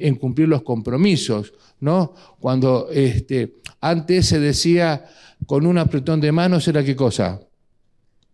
en 0.00 0.14
cumplir 0.16 0.48
los 0.48 0.62
compromisos, 0.62 1.52
¿no? 1.80 2.14
Cuando 2.40 2.88
este, 2.92 3.54
antes 3.80 4.26
se 4.26 4.38
decía 4.38 5.04
con 5.46 5.66
un 5.66 5.78
apretón 5.78 6.20
de 6.20 6.32
manos 6.32 6.66
era 6.68 6.84
qué 6.84 6.96
cosa? 6.96 7.40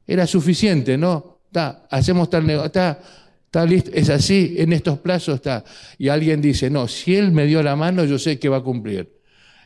Era 0.06 0.26
suficiente, 0.26 0.98
¿no? 0.98 1.33
Está, 1.54 1.86
hacemos 1.88 2.28
tal 2.28 2.46
negocio, 2.46 2.66
está, 2.66 2.98
está 3.46 3.64
listo, 3.64 3.90
es 3.94 4.10
así, 4.10 4.56
en 4.58 4.72
estos 4.72 4.98
plazos 4.98 5.36
está. 5.36 5.64
Y 5.98 6.08
alguien 6.08 6.42
dice, 6.42 6.68
no, 6.68 6.88
si 6.88 7.14
él 7.14 7.30
me 7.30 7.46
dio 7.46 7.62
la 7.62 7.76
mano, 7.76 8.04
yo 8.04 8.18
sé 8.18 8.40
que 8.40 8.48
va 8.48 8.56
a 8.56 8.62
cumplir. 8.62 9.14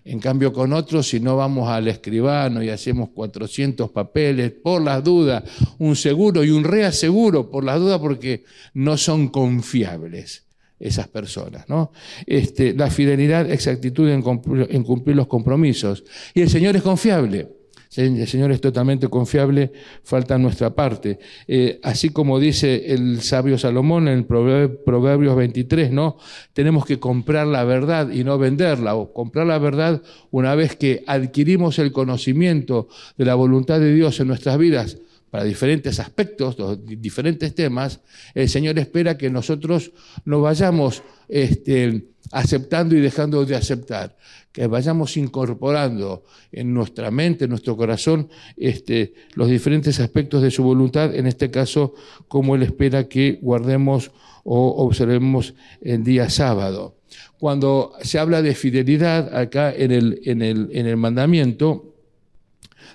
En 0.04 0.20
cambio, 0.20 0.52
con 0.52 0.72
otros, 0.72 1.08
si 1.08 1.20
no 1.20 1.36
vamos 1.36 1.68
al 1.68 1.88
escribano 1.88 2.62
y 2.62 2.68
hacemos 2.68 3.10
400 3.10 3.90
papeles, 3.90 4.52
por 4.52 4.82
las 4.82 5.02
dudas, 5.02 5.42
un 5.78 5.96
seguro 5.96 6.44
y 6.44 6.50
un 6.50 6.64
reaseguro, 6.64 7.50
por 7.50 7.64
las 7.64 7.78
dudas, 7.78 7.98
porque 7.98 8.44
no 8.74 8.96
son 8.96 9.28
confiables 9.28 10.44
esas 10.78 11.08
personas. 11.08 11.68
¿no? 11.68 11.92
Este, 12.26 12.74
la 12.74 12.90
fidelidad, 12.90 13.50
exactitud 13.50 14.08
en 14.08 14.22
en 14.70 14.84
cumplir 14.84 15.16
los 15.16 15.26
compromisos. 15.26 16.04
Y 16.34 16.42
el 16.42 16.50
Señor 16.50 16.76
es 16.76 16.82
confiable. 16.82 17.57
El 17.96 18.26
Señor 18.26 18.52
es 18.52 18.60
totalmente 18.60 19.08
confiable, 19.08 19.72
falta 20.04 20.36
nuestra 20.36 20.74
parte. 20.74 21.18
Eh, 21.46 21.80
así 21.82 22.10
como 22.10 22.38
dice 22.38 22.92
el 22.92 23.22
sabio 23.22 23.56
Salomón 23.58 24.08
en 24.08 24.24
Proverbios 24.24 25.36
23, 25.36 25.90
¿no? 25.90 26.18
Tenemos 26.52 26.84
que 26.84 26.98
comprar 26.98 27.46
la 27.46 27.64
verdad 27.64 28.10
y 28.10 28.24
no 28.24 28.38
venderla, 28.38 28.94
o 28.94 29.12
comprar 29.12 29.46
la 29.46 29.58
verdad 29.58 30.02
una 30.30 30.54
vez 30.54 30.76
que 30.76 31.02
adquirimos 31.06 31.78
el 31.78 31.92
conocimiento 31.92 32.88
de 33.16 33.24
la 33.24 33.34
voluntad 33.34 33.80
de 33.80 33.94
Dios 33.94 34.20
en 34.20 34.28
nuestras 34.28 34.58
vidas 34.58 34.98
para 35.30 35.44
diferentes 35.44 36.00
aspectos, 36.00 36.56
diferentes 36.84 37.54
temas, 37.54 38.00
el 38.34 38.48
Señor 38.48 38.78
espera 38.78 39.18
que 39.18 39.30
nosotros 39.30 39.92
nos 40.24 40.42
vayamos 40.42 41.02
este, 41.28 42.06
aceptando 42.30 42.96
y 42.96 43.00
dejando 43.00 43.44
de 43.44 43.56
aceptar, 43.56 44.16
que 44.52 44.66
vayamos 44.66 45.16
incorporando 45.16 46.24
en 46.52 46.74
nuestra 46.74 47.10
mente, 47.10 47.44
en 47.44 47.50
nuestro 47.50 47.76
corazón, 47.76 48.28
este, 48.56 49.14
los 49.34 49.48
diferentes 49.48 50.00
aspectos 50.00 50.42
de 50.42 50.50
su 50.50 50.62
voluntad, 50.62 51.14
en 51.14 51.26
este 51.26 51.50
caso, 51.50 51.94
como 52.28 52.54
Él 52.54 52.62
espera 52.62 53.08
que 53.08 53.38
guardemos 53.40 54.10
o 54.44 54.84
observemos 54.84 55.54
el 55.80 56.04
día 56.04 56.30
sábado. 56.30 56.96
Cuando 57.38 57.92
se 58.02 58.18
habla 58.18 58.42
de 58.42 58.54
fidelidad 58.54 59.34
acá 59.36 59.72
en 59.74 59.92
el, 59.92 60.20
en 60.24 60.42
el, 60.42 60.68
en 60.72 60.86
el 60.86 60.96
mandamiento, 60.96 61.94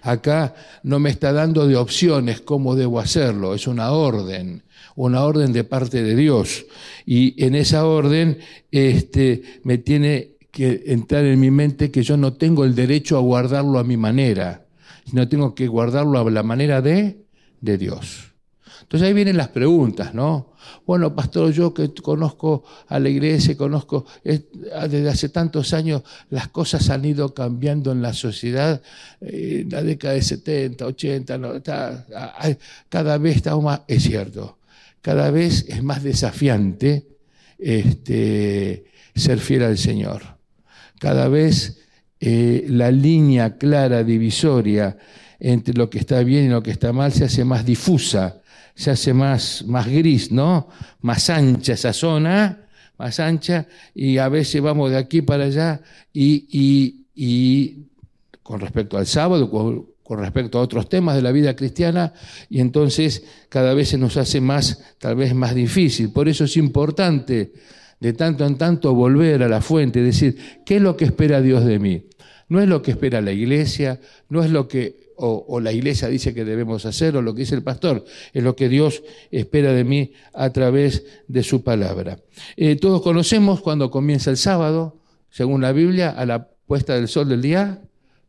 acá 0.01 0.53
no 0.83 0.99
me 0.99 1.09
está 1.09 1.31
dando 1.31 1.67
de 1.67 1.75
opciones 1.75 2.41
cómo 2.41 2.75
debo 2.75 2.99
hacerlo, 2.99 3.53
es 3.53 3.67
una 3.67 3.91
orden 3.91 4.63
una 4.95 5.23
orden 5.23 5.53
de 5.53 5.63
parte 5.63 6.03
de 6.03 6.15
Dios. 6.15 6.65
Y 7.05 7.43
en 7.43 7.55
esa 7.55 7.85
orden 7.85 8.39
este, 8.71 9.41
me 9.63 9.77
tiene 9.77 10.33
que 10.51 10.83
entrar 10.87 11.25
en 11.25 11.39
mi 11.39 11.51
mente 11.51 11.91
que 11.91 12.03
yo 12.03 12.15
no 12.15 12.33
tengo 12.33 12.63
el 12.63 12.75
derecho 12.75 13.17
a 13.17 13.21
guardarlo 13.21 13.79
a 13.79 13.83
mi 13.83 13.97
manera, 13.97 14.65
sino 15.05 15.27
tengo 15.27 15.55
que 15.55 15.67
guardarlo 15.67 16.19
a 16.19 16.29
la 16.29 16.43
manera 16.43 16.81
de, 16.81 17.25
de 17.59 17.77
Dios. 17.77 18.33
Entonces 18.83 19.07
ahí 19.07 19.13
vienen 19.13 19.37
las 19.37 19.47
preguntas, 19.47 20.13
¿no? 20.13 20.53
Bueno, 20.85 21.15
pastor, 21.15 21.51
yo 21.51 21.73
que 21.73 21.93
conozco 21.93 22.63
a 22.87 22.99
la 22.99 23.09
iglesia, 23.09 23.57
conozco 23.57 24.05
desde 24.23 25.09
hace 25.09 25.29
tantos 25.29 25.73
años, 25.73 26.03
las 26.29 26.49
cosas 26.49 26.89
han 26.89 27.03
ido 27.05 27.33
cambiando 27.33 27.91
en 27.91 28.01
la 28.01 28.13
sociedad, 28.13 28.81
en 29.21 29.29
eh, 29.31 29.65
la 29.69 29.81
década 29.81 30.13
de 30.13 30.21
70, 30.21 30.85
80, 30.85 32.05
cada 32.89 33.17
vez 33.17 33.37
está 33.37 33.57
más, 33.57 33.81
es 33.87 34.03
cierto, 34.03 34.57
cada 35.03 35.31
vez 35.31 35.65
es 35.67 35.83
más 35.83 36.01
desafiante 36.01 37.05
este, 37.59 38.85
ser 39.13 39.39
fiel 39.39 39.63
al 39.63 39.77
Señor. 39.77 40.23
Cada 40.97 41.27
vez 41.27 41.81
eh, 42.21 42.65
la 42.69 42.89
línea 42.89 43.57
clara, 43.57 44.05
divisoria 44.05 44.97
entre 45.41 45.73
lo 45.73 45.89
que 45.89 45.99
está 45.99 46.23
bien 46.23 46.45
y 46.45 46.47
lo 46.47 46.63
que 46.63 46.71
está 46.71 46.93
mal 46.93 47.11
se 47.11 47.25
hace 47.25 47.43
más 47.43 47.65
difusa, 47.65 48.41
se 48.75 48.91
hace 48.91 49.13
más, 49.13 49.65
más 49.67 49.87
gris, 49.87 50.31
¿no? 50.31 50.69
Más 51.01 51.29
ancha 51.29 51.73
esa 51.73 51.91
zona, 51.91 52.69
más 52.97 53.19
ancha, 53.19 53.67
y 53.93 54.19
a 54.19 54.29
veces 54.29 54.61
vamos 54.61 54.89
de 54.89 54.97
aquí 54.97 55.21
para 55.21 55.43
allá 55.43 55.81
y, 56.13 56.47
y, 56.49 57.07
y 57.13 57.87
con 58.41 58.61
respecto 58.61 58.97
al 58.97 59.05
sábado, 59.05 59.49
con 60.03 60.19
respecto 60.19 60.59
a 60.59 60.61
otros 60.61 60.89
temas 60.89 61.15
de 61.15 61.21
la 61.21 61.31
vida 61.31 61.55
cristiana 61.55 62.13
y 62.49 62.59
entonces 62.59 63.23
cada 63.49 63.73
vez 63.73 63.89
se 63.89 63.97
nos 63.97 64.17
hace 64.17 64.41
más, 64.41 64.83
tal 64.99 65.15
vez 65.15 65.33
más 65.33 65.55
difícil. 65.55 66.11
Por 66.11 66.27
eso 66.27 66.43
es 66.43 66.57
importante 66.57 67.53
de 67.99 68.13
tanto 68.13 68.45
en 68.45 68.57
tanto 68.57 68.93
volver 68.93 69.43
a 69.43 69.47
la 69.47 69.61
fuente, 69.61 70.01
decir, 70.01 70.37
¿qué 70.65 70.75
es 70.75 70.81
lo 70.81 70.97
que 70.97 71.05
espera 71.05 71.41
Dios 71.41 71.63
de 71.63 71.79
mí? 71.79 72.09
No 72.49 72.61
es 72.61 72.67
lo 72.67 72.81
que 72.81 72.91
espera 72.91 73.21
la 73.21 73.31
iglesia, 73.31 73.99
no 74.27 74.43
es 74.43 74.51
lo 74.51 74.67
que 74.67 75.03
o, 75.15 75.59
la 75.61 75.71
iglesia 75.71 76.09
dice 76.09 76.33
que 76.33 76.43
debemos 76.43 76.85
hacer 76.85 77.15
o 77.15 77.21
lo 77.21 77.33
que 77.33 77.41
dice 77.41 77.55
el 77.55 77.63
pastor, 77.63 78.03
es 78.33 78.43
lo 78.43 78.55
que 78.55 78.67
Dios 78.67 79.03
espera 79.31 79.71
de 79.71 79.83
mí 79.83 80.11
a 80.33 80.49
través 80.49 81.05
de 81.27 81.43
su 81.43 81.63
palabra. 81.63 82.19
Eh, 82.57 82.75
todos 82.75 83.01
conocemos 83.01 83.61
cuando 83.61 83.89
comienza 83.89 84.31
el 84.31 84.37
sábado, 84.37 84.97
según 85.29 85.61
la 85.61 85.71
Biblia, 85.71 86.09
a 86.09 86.25
la 86.25 86.49
puesta 86.65 86.95
del 86.95 87.07
sol 87.07 87.29
del 87.29 87.41
día 87.41 87.79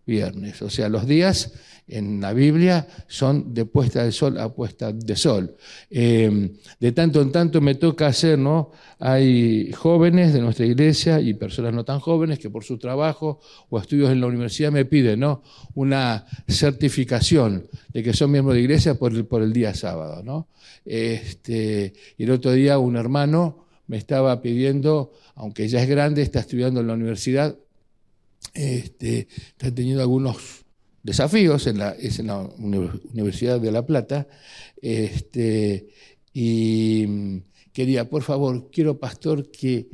viernes. 0.06 0.62
O 0.62 0.70
sea, 0.70 0.88
los 0.88 1.06
días 1.06 1.52
en 1.86 2.20
la 2.20 2.32
Biblia 2.32 2.86
son 3.08 3.52
de 3.52 3.66
puesta 3.66 4.02
del 4.02 4.12
sol 4.12 4.38
a 4.38 4.48
puesta 4.52 4.92
de 4.92 5.16
sol. 5.16 5.54
Eh, 5.90 6.50
de 6.80 6.92
tanto 6.92 7.20
en 7.20 7.30
tanto 7.30 7.60
me 7.60 7.74
toca 7.74 8.06
hacer, 8.06 8.38
¿no? 8.38 8.70
Hay 8.98 9.70
jóvenes 9.72 10.32
de 10.32 10.40
nuestra 10.40 10.64
iglesia 10.64 11.20
y 11.20 11.34
personas 11.34 11.74
no 11.74 11.84
tan 11.84 12.00
jóvenes 12.00 12.38
que 12.38 12.48
por 12.48 12.64
su 12.64 12.78
trabajo 12.78 13.40
o 13.68 13.78
estudios 13.78 14.10
en 14.10 14.20
la 14.20 14.26
universidad 14.28 14.72
me 14.72 14.86
piden, 14.86 15.20
¿no? 15.20 15.42
Una 15.74 16.26
certificación 16.48 17.68
de 17.92 18.02
que 18.02 18.14
son 18.14 18.30
miembros 18.30 18.54
de 18.54 18.62
iglesia 18.62 18.94
por 18.94 19.12
el, 19.12 19.26
por 19.26 19.42
el 19.42 19.52
día 19.52 19.74
sábado, 19.74 20.22
¿no? 20.22 20.48
Este, 20.86 21.92
y 22.16 22.24
el 22.24 22.30
otro 22.30 22.52
día 22.52 22.78
un 22.78 22.96
hermano 22.96 23.66
me 23.86 23.98
estaba 23.98 24.40
pidiendo, 24.40 25.12
aunque 25.34 25.68
ya 25.68 25.82
es 25.82 25.88
grande, 25.88 26.22
está 26.22 26.40
estudiando 26.40 26.80
en 26.80 26.86
la 26.86 26.94
universidad, 26.94 27.56
este, 28.54 29.28
está 29.48 29.74
teniendo 29.74 30.02
algunos 30.02 30.64
desafíos 31.02 31.66
en 31.66 31.78
la, 31.78 31.96
Universidad 32.58 33.60
de 33.60 33.72
La 33.72 33.84
Plata, 33.84 34.26
este, 34.80 35.88
y 36.32 37.04
mm, 37.06 37.38
quería, 37.72 38.08
por 38.08 38.22
favor, 38.22 38.70
quiero, 38.70 38.98
pastor, 38.98 39.50
que, 39.50 39.88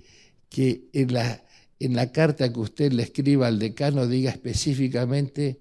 que 0.48 0.88
en, 0.92 1.12
la, 1.12 1.44
en 1.78 1.96
la 1.96 2.12
carta 2.12 2.52
que 2.52 2.60
usted 2.60 2.92
le 2.92 3.02
escriba 3.02 3.48
al 3.48 3.58
decano 3.58 4.06
diga 4.06 4.30
específicamente 4.30 5.60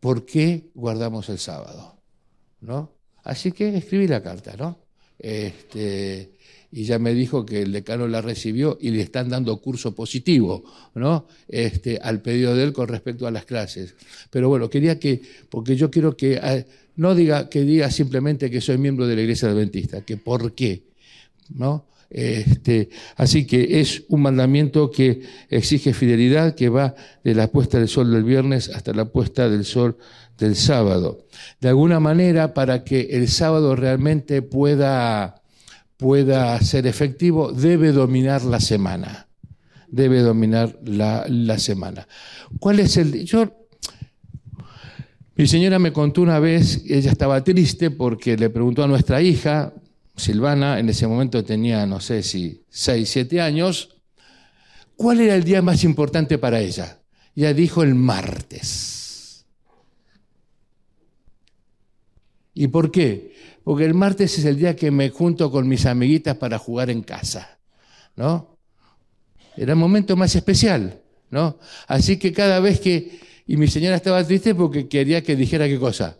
por 0.00 0.26
qué 0.26 0.70
guardamos 0.74 1.28
el 1.28 1.38
sábado, 1.38 2.02
¿no? 2.60 2.92
Así 3.22 3.52
que 3.52 3.76
escribí 3.76 4.08
la 4.08 4.22
carta, 4.22 4.56
¿no? 4.58 4.80
Este, 5.18 6.32
y 6.72 6.84
ya 6.84 6.98
me 6.98 7.12
dijo 7.12 7.44
que 7.44 7.60
el 7.60 7.70
decano 7.70 8.08
la 8.08 8.22
recibió 8.22 8.78
y 8.80 8.90
le 8.90 9.02
están 9.02 9.28
dando 9.28 9.60
curso 9.60 9.94
positivo, 9.94 10.64
¿no? 10.94 11.26
Este, 11.46 11.98
al 12.02 12.22
pedido 12.22 12.56
de 12.56 12.64
él 12.64 12.72
con 12.72 12.88
respecto 12.88 13.26
a 13.26 13.30
las 13.30 13.44
clases. 13.44 13.94
Pero 14.30 14.48
bueno, 14.48 14.70
quería 14.70 14.98
que, 14.98 15.20
porque 15.50 15.76
yo 15.76 15.90
quiero 15.90 16.16
que 16.16 16.38
ah, 16.38 16.64
no 16.96 17.14
diga 17.14 17.50
que 17.50 17.60
diga 17.62 17.90
simplemente 17.90 18.50
que 18.50 18.62
soy 18.62 18.78
miembro 18.78 19.06
de 19.06 19.16
la 19.16 19.20
Iglesia 19.20 19.50
Adventista, 19.50 20.00
que 20.00 20.16
por 20.16 20.54
qué, 20.54 20.84
¿no? 21.50 21.84
Este, 22.08 22.88
así 23.16 23.46
que 23.46 23.80
es 23.80 24.04
un 24.08 24.22
mandamiento 24.22 24.90
que 24.90 25.22
exige 25.50 25.92
fidelidad, 25.92 26.54
que 26.54 26.70
va 26.70 26.94
de 27.22 27.34
la 27.34 27.48
puesta 27.48 27.78
del 27.78 27.88
sol 27.88 28.10
del 28.10 28.24
viernes 28.24 28.70
hasta 28.70 28.94
la 28.94 29.06
puesta 29.06 29.48
del 29.50 29.66
sol 29.66 29.98
del 30.38 30.56
sábado. 30.56 31.26
De 31.60 31.68
alguna 31.68 32.00
manera, 32.00 32.54
para 32.54 32.82
que 32.82 33.08
el 33.12 33.28
sábado 33.28 33.76
realmente 33.76 34.40
pueda 34.40 35.41
pueda 36.02 36.60
ser 36.60 36.88
efectivo, 36.88 37.52
debe 37.52 37.92
dominar 37.92 38.42
la 38.42 38.58
semana. 38.58 39.28
Debe 39.86 40.18
dominar 40.18 40.76
la, 40.84 41.58
semana. 41.58 42.08
¿Cuál 42.58 42.80
es 42.80 42.96
el...? 42.96 43.24
Yo, 43.24 43.68
mi 45.36 45.46
señora 45.46 45.78
me 45.78 45.92
contó 45.92 46.22
una 46.22 46.40
vez, 46.40 46.82
ella 46.88 47.12
estaba 47.12 47.44
triste 47.44 47.92
porque 47.92 48.36
le 48.36 48.50
preguntó 48.50 48.82
a 48.82 48.88
nuestra 48.88 49.22
hija, 49.22 49.72
Silvana, 50.16 50.80
en 50.80 50.88
ese 50.88 51.06
momento 51.06 51.44
tenía, 51.44 51.86
no 51.86 52.00
sé 52.00 52.24
si 52.24 52.64
6, 52.68 53.08
7 53.08 53.40
años, 53.40 53.96
¿cuál 54.96 55.20
era 55.20 55.36
el 55.36 55.44
día 55.44 55.62
más 55.62 55.84
importante 55.84 56.36
para 56.36 56.60
ella? 56.60 56.98
Ella 57.36 57.54
dijo 57.54 57.84
el 57.84 57.94
martes. 57.94 59.46
¿Y 62.54 62.66
por 62.66 62.90
qué? 62.90 63.31
Porque 63.64 63.84
el 63.84 63.94
martes 63.94 64.38
es 64.38 64.44
el 64.44 64.56
día 64.56 64.74
que 64.76 64.90
me 64.90 65.10
junto 65.10 65.50
con 65.50 65.68
mis 65.68 65.86
amiguitas 65.86 66.36
para 66.36 66.58
jugar 66.58 66.90
en 66.90 67.02
casa, 67.02 67.58
¿no? 68.16 68.58
Era 69.56 69.72
el 69.72 69.78
momento 69.78 70.16
más 70.16 70.34
especial, 70.34 71.00
¿no? 71.30 71.58
Así 71.86 72.16
que 72.16 72.32
cada 72.32 72.60
vez 72.60 72.80
que... 72.80 73.20
Y 73.46 73.56
mi 73.56 73.66
señora 73.66 73.96
estaba 73.96 74.24
triste 74.24 74.54
porque 74.54 74.88
quería 74.88 75.22
que 75.22 75.36
dijera 75.36 75.68
qué 75.68 75.78
cosa. 75.78 76.16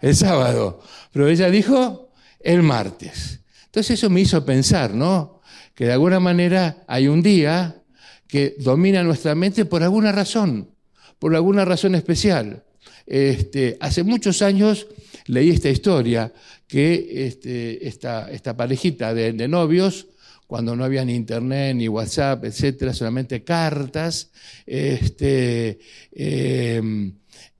El 0.00 0.16
sábado. 0.16 0.80
Pero 1.12 1.28
ella 1.28 1.50
dijo 1.50 2.10
el 2.40 2.62
martes. 2.62 3.40
Entonces 3.66 3.98
eso 3.98 4.10
me 4.10 4.20
hizo 4.20 4.44
pensar, 4.44 4.94
¿no? 4.94 5.40
Que 5.74 5.86
de 5.86 5.92
alguna 5.92 6.18
manera 6.18 6.84
hay 6.86 7.08
un 7.08 7.22
día 7.22 7.82
que 8.26 8.56
domina 8.58 9.02
nuestra 9.02 9.34
mente 9.34 9.64
por 9.64 9.82
alguna 9.82 10.12
razón, 10.12 10.70
por 11.18 11.34
alguna 11.34 11.64
razón 11.64 11.94
especial. 11.94 12.64
Este, 13.06 13.76
hace 13.80 14.02
muchos 14.02 14.42
años 14.42 14.86
leí 15.26 15.50
esta 15.50 15.68
historia 15.68 16.32
que 16.66 17.26
este, 17.26 17.86
esta, 17.86 18.30
esta, 18.30 18.56
parejita 18.56 19.14
de, 19.14 19.48
novios, 19.48 20.08
cuando 20.46 20.74
no 20.76 20.84
había 20.84 21.04
ni 21.04 21.14
internet, 21.14 21.76
ni 21.76 21.88
WhatsApp, 21.88 22.44
etcétera, 22.44 22.92
solamente 22.92 23.44
cartas, 23.44 24.30
este, 24.66 25.78
em, 26.12 27.14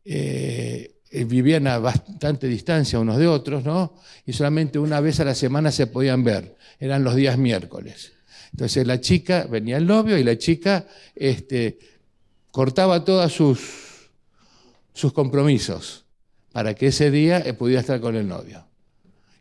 eh, 0.05 0.97
vivían 1.25 1.67
a 1.67 1.79
bastante 1.79 2.47
distancia 2.47 2.99
unos 2.99 3.19
de 3.19 3.27
otros, 3.27 3.65
¿no? 3.65 3.95
Y 4.27 4.33
solamente 4.33 4.79
una 4.79 5.01
vez 5.01 5.21
a 5.21 5.25
la 5.25 5.35
semana 5.35 5.71
se 5.71 5.87
podían 5.87 6.25
ver, 6.25 6.57
eran 6.79 7.05
los 7.05 7.15
días 7.15 7.39
miércoles. 7.39 8.13
Entonces 8.53 8.87
la 8.87 9.01
chica, 9.01 9.47
venía 9.51 9.77
el 9.77 9.87
novio 9.87 10.19
y 10.19 10.25
la 10.25 10.39
chica 10.39 10.87
este, 11.15 11.79
cortaba 12.51 13.05
todos 13.05 13.33
sus, 13.33 15.13
compromisos 15.13 16.07
para 16.53 16.75
que 16.75 16.87
ese 16.87 17.11
día 17.11 17.39
eh, 17.39 17.53
pudiera 17.53 17.83
estar 17.83 18.01
con 18.01 18.17
el 18.17 18.27
novio. 18.27 18.67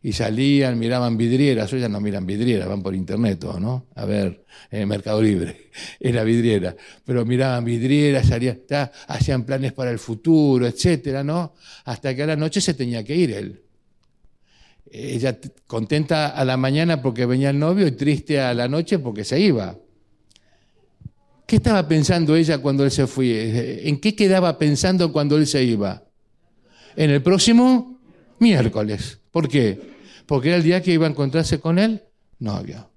Y 0.06 0.12
salían, 0.12 0.78
miraban 0.78 1.16
vidrieras, 1.16 1.72
hoy 1.72 1.80
ya 1.80 1.88
no 1.88 2.00
miran 2.00 2.24
vidrieras, 2.24 2.68
van 2.68 2.80
por 2.80 2.94
internet 2.94 3.40
todo, 3.40 3.58
¿no? 3.58 3.86
A 3.96 4.04
ver, 4.04 4.44
en 4.70 4.82
el 4.82 4.86
Mercado 4.86 5.20
Libre, 5.20 5.70
en 6.00 6.14
la 6.14 6.22
vidriera. 6.22 6.76
Pero 7.04 7.24
miraban 7.24 7.64
vidrieras, 7.64 8.28
salían, 8.28 8.60
hacían 9.08 9.44
planes 9.44 9.72
para 9.72 9.90
el 9.90 9.98
futuro, 9.98 10.64
etcétera, 10.64 11.24
¿no? 11.24 11.54
Hasta 11.86 12.14
que 12.14 12.22
a 12.22 12.26
la 12.26 12.36
noche 12.36 12.60
se 12.60 12.74
tenía 12.74 13.02
que 13.02 13.16
ir 13.16 13.32
él. 13.32 13.62
Ella 14.88 15.36
contenta 15.66 16.28
a 16.28 16.44
la 16.44 16.56
mañana 16.56 17.02
porque 17.02 17.26
venía 17.26 17.50
el 17.50 17.58
novio 17.58 17.88
y 17.88 17.92
triste 17.92 18.38
a 18.40 18.54
la 18.54 18.68
noche 18.68 19.00
porque 19.00 19.24
se 19.24 19.40
iba. 19.40 19.76
¿Qué 21.46 21.56
estaba 21.56 21.88
pensando 21.88 22.36
ella 22.36 22.58
cuando 22.58 22.84
él 22.84 22.92
se 22.92 23.08
fue? 23.08 23.88
¿En 23.88 23.98
qué 23.98 24.14
quedaba 24.14 24.56
pensando 24.56 25.12
cuando 25.12 25.36
él 25.36 25.48
se 25.48 25.64
iba? 25.64 26.06
en 26.96 27.10
el 27.10 27.22
próximo 27.22 28.00
miércoles. 28.38 29.20
¿Por 29.30 29.48
qué? 29.48 29.95
Porque 30.26 30.48
era 30.48 30.56
el 30.56 30.62
día 30.62 30.82
que 30.82 30.92
iba 30.92 31.06
a 31.06 31.10
encontrarse 31.10 31.60
con 31.60 31.78
el 31.78 32.02
novio. 32.38 32.90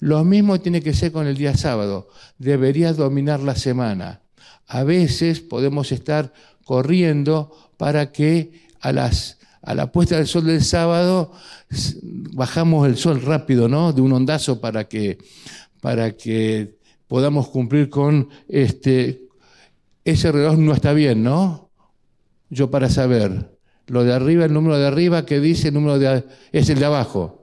Lo 0.00 0.24
mismo 0.24 0.60
tiene 0.60 0.80
que 0.80 0.94
ser 0.94 1.12
con 1.12 1.26
el 1.26 1.36
día 1.36 1.56
sábado. 1.56 2.08
Debería 2.38 2.92
dominar 2.92 3.40
la 3.40 3.56
semana. 3.56 4.22
A 4.66 4.84
veces 4.84 5.40
podemos 5.40 5.92
estar 5.92 6.32
corriendo 6.64 7.52
para 7.76 8.12
que 8.12 8.66
a 8.80 8.92
las 8.92 9.38
a 9.60 9.74
la 9.74 9.90
puesta 9.90 10.16
del 10.16 10.28
sol 10.28 10.46
del 10.46 10.62
sábado 10.62 11.32
bajamos 12.32 12.86
el 12.86 12.96
sol 12.96 13.20
rápido, 13.20 13.68
¿no? 13.68 13.92
De 13.92 14.00
un 14.00 14.12
ondazo 14.12 14.60
para 14.60 14.84
que 14.84 15.18
para 15.80 16.12
que 16.12 16.78
podamos 17.08 17.48
cumplir 17.48 17.90
con 17.90 18.28
este 18.48 19.26
ese 20.04 20.30
reloj 20.30 20.56
no 20.56 20.72
está 20.72 20.92
bien, 20.92 21.22
¿no? 21.22 21.68
yo 22.50 22.70
para 22.70 22.88
saber 22.88 23.57
lo 23.88 24.04
de 24.04 24.12
arriba, 24.12 24.44
el 24.44 24.52
número 24.52 24.78
de 24.78 24.86
arriba, 24.86 25.26
que 25.26 25.40
dice 25.40 25.68
el 25.68 25.74
número 25.74 25.98
de 25.98 26.24
es 26.52 26.68
el 26.70 26.78
de 26.78 26.84
abajo. 26.84 27.38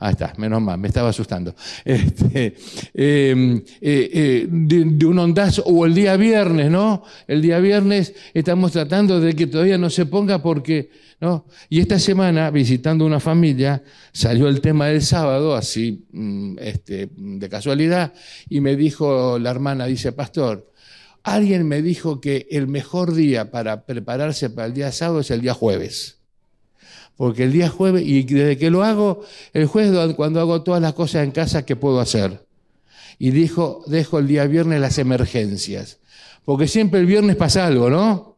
Ahí 0.00 0.12
está, 0.12 0.32
menos 0.36 0.62
mal, 0.62 0.78
me 0.78 0.86
estaba 0.86 1.08
asustando. 1.08 1.54
Este, 1.84 2.54
em, 2.94 3.56
eh, 3.80 4.10
eh, 4.12 4.46
de, 4.48 5.06
un 5.06 5.18
ondazo, 5.18 5.64
o 5.64 5.84
el 5.86 5.94
día 5.94 6.16
viernes, 6.16 6.70
¿no? 6.70 7.02
El 7.26 7.42
día 7.42 7.58
viernes 7.58 8.14
estamos 8.32 8.70
tratando 8.72 9.20
de 9.20 9.34
que 9.34 9.48
todavía 9.48 9.76
no 9.76 9.90
se 9.90 10.06
ponga 10.06 10.40
porque, 10.40 10.90
¿no? 11.20 11.46
Y 11.68 11.80
esta 11.80 11.98
semana, 11.98 12.50
visitando 12.50 13.04
una 13.04 13.18
familia, 13.18 13.82
salió 14.12 14.48
el 14.48 14.60
tema 14.60 14.86
del 14.86 15.02
sábado, 15.02 15.56
así, 15.56 16.06
mm, 16.12 16.58
este, 16.60 17.08
de 17.16 17.48
casualidad, 17.48 18.12
y 18.48 18.60
me 18.60 18.76
dijo 18.76 19.38
la 19.40 19.50
hermana, 19.50 19.86
dice, 19.86 20.12
pastor, 20.12 20.72
Alguien 21.34 21.66
me 21.66 21.82
dijo 21.82 22.20
que 22.20 22.46
el 22.50 22.68
mejor 22.68 23.14
día 23.14 23.50
para 23.50 23.84
prepararse 23.84 24.50
para 24.50 24.66
el 24.66 24.74
día 24.74 24.92
sábado 24.92 25.20
es 25.20 25.30
el 25.30 25.40
día 25.40 25.54
jueves. 25.54 26.18
Porque 27.16 27.44
el 27.44 27.52
día 27.52 27.68
jueves, 27.68 28.04
y 28.06 28.22
desde 28.22 28.58
que 28.58 28.70
lo 28.70 28.84
hago, 28.84 29.24
el 29.52 29.66
jueves 29.66 30.14
cuando 30.14 30.40
hago 30.40 30.62
todas 30.62 30.80
las 30.80 30.94
cosas 30.94 31.24
en 31.24 31.32
casa 31.32 31.66
que 31.66 31.76
puedo 31.76 32.00
hacer. 32.00 32.46
Y 33.18 33.30
dijo, 33.32 33.82
dejo 33.86 34.18
el 34.20 34.28
día 34.28 34.46
viernes 34.46 34.80
las 34.80 34.98
emergencias. 34.98 35.98
Porque 36.44 36.68
siempre 36.68 37.00
el 37.00 37.06
viernes 37.06 37.36
pasa 37.36 37.66
algo, 37.66 37.90
¿no? 37.90 38.28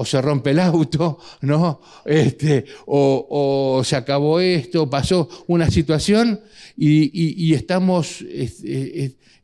o 0.00 0.04
se 0.04 0.22
rompe 0.22 0.50
el 0.50 0.60
auto, 0.60 1.18
¿no? 1.40 1.80
Este, 2.04 2.64
o, 2.86 3.82
se 3.84 3.96
acabó 3.96 4.38
esto, 4.38 4.88
pasó 4.88 5.28
una 5.48 5.68
situación 5.68 6.40
y, 6.76 7.52
estamos, 7.52 8.24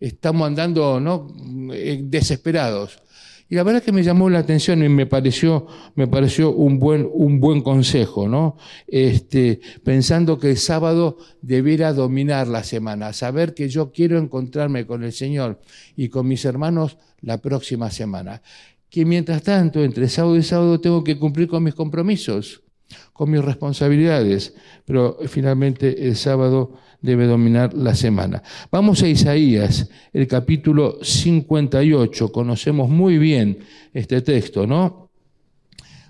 estamos 0.07 0.47
andando 0.47 1.01
¿no? 1.01 1.29
Eh, 1.73 2.01
desesperados. 2.03 3.01
Y 3.49 3.57
la 3.57 3.62
verdad 3.62 3.83
que 3.83 3.93
me 3.93 4.03
llamó 4.03 4.31
la 4.31 4.38
atención 4.38 4.83
y 4.83 4.88
me 4.88 5.05
pareció, 5.07 5.67
me 5.95 6.07
pareció 6.09 6.51
un, 6.51 6.79
buen, 6.79 7.09
un 7.12 7.40
buen 7.40 7.61
consejo, 7.61 8.27
¿no? 8.27 8.57
Este, 8.87 9.61
pensando 9.85 10.38
que 10.38 10.51
el 10.51 10.57
sábado 10.57 11.19
debiera 11.43 11.93
dominar 11.93 12.49
la 12.49 12.64
semana, 12.64 13.12
saber 13.12 13.53
que 13.53 13.69
yo 13.69 13.93
quiero 13.93 14.19
encontrarme 14.19 14.87
con 14.87 15.05
el 15.05 15.12
Señor 15.12 15.61
y 15.95 16.09
con 16.09 16.27
mis 16.27 16.45
hermanos 16.47 16.97
la 17.21 17.38
próxima 17.38 17.90
semana. 17.90 18.40
Que 18.88 19.05
mientras 19.05 19.43
tanto, 19.43 19.85
entre 19.85 20.09
sábado 20.09 20.37
y 20.37 20.43
sábado, 20.43 20.81
tengo 20.81 21.05
que 21.05 21.19
cumplir 21.19 21.47
con 21.47 21.62
mis 21.62 21.75
compromisos, 21.75 22.63
con 23.12 23.31
mis 23.31 23.44
responsabilidades, 23.44 24.55
pero 24.85 25.18
finalmente 25.27 26.07
el 26.07 26.16
sábado 26.16 26.75
debe 27.01 27.27
dominar 27.27 27.75
la 27.75 27.94
semana. 27.94 28.42
Vamos 28.70 29.03
a 29.03 29.09
Isaías, 29.09 29.90
el 30.12 30.27
capítulo 30.27 30.99
58, 31.03 32.33
conocemos 32.33 32.88
muy 32.88 33.18
bien 33.18 33.59
este 33.92 34.23
texto, 34.23 34.66
¿no? 34.66 35.04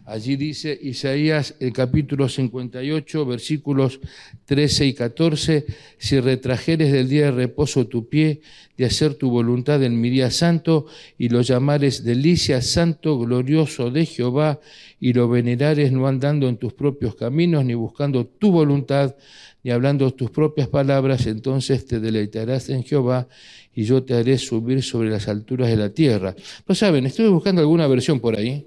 Allí 0.07 0.37
dice 0.37 0.79
Isaías, 0.83 1.55
el 1.61 1.73
capítulo 1.73 2.29
58, 2.29 3.25
versículos 3.25 4.01
13 4.45 4.87
y 4.87 4.93
14, 4.93 5.65
si 5.97 6.21
retrajeres 6.21 6.93
del 6.93 7.09
día 7.09 7.27
de 7.27 7.31
reposo 7.31 7.87
tu 7.87 8.07
pie, 8.07 8.43
de 8.77 8.85
hacer 8.85 9.15
tu 9.15 9.31
voluntad 9.31 9.83
en 9.83 9.99
mi 9.99 10.11
día 10.11 10.31
santo, 10.31 10.85
y 11.17 11.31
lo 11.31 11.41
llamares 11.41 12.05
delicia 12.05 12.61
santo, 12.61 13.19
glorioso 13.19 13.91
de 13.91 14.05
Jehová, 14.05 14.61
y 15.01 15.15
lo 15.15 15.27
venerares 15.27 15.91
no 15.91 16.07
andando 16.07 16.51
en 16.51 16.59
tus 16.59 16.75
propios 16.75 17.15
caminos, 17.15 17.65
ni 17.65 17.73
buscando 17.73 18.27
tu 18.27 18.53
voluntad, 18.53 19.17
y 19.63 19.71
hablando 19.71 20.13
tus 20.13 20.31
propias 20.31 20.69
palabras, 20.69 21.27
entonces 21.27 21.87
te 21.87 21.99
deleitarás 21.99 22.69
en 22.69 22.85
Jehová 22.85 23.27
y 23.75 23.85
yo 23.85 24.03
te 24.03 24.13
haré 24.13 24.37
subir 24.37 24.83
sobre 24.83 25.09
las 25.09 25.27
alturas 25.29 25.71
de 25.71 25.77
la 25.77 25.89
tierra. 25.89 26.37
Pues 26.67 26.79
saben, 26.79 27.07
estuve 27.07 27.29
buscando 27.29 27.63
alguna 27.63 27.87
versión 27.87 28.21
por 28.21 28.37
ahí 28.37 28.67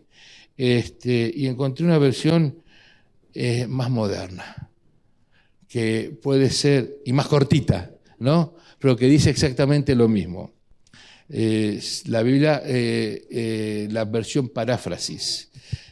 este, 0.58 1.32
y 1.34 1.48
encontré 1.48 1.86
una 1.86 2.00
versión 2.00 2.64
eh, 3.34 3.68
más 3.68 3.92
moderna, 3.92 4.70
que 5.70 6.18
puede 6.22 6.50
ser, 6.50 6.98
y 7.06 7.14
más 7.14 7.28
cortita, 7.28 7.92
¿no? 8.20 8.56
Pero 8.80 8.98
que 8.98 9.06
dice 9.06 9.30
exactamente 9.30 9.96
lo 9.96 10.08
mismo. 10.08 10.54
la 11.30 12.24
Biblia, 12.24 12.64
eh, 12.66 13.28
eh, 13.30 13.88
la 13.92 14.06
versión 14.06 14.50
paráfrasis, 14.50 15.52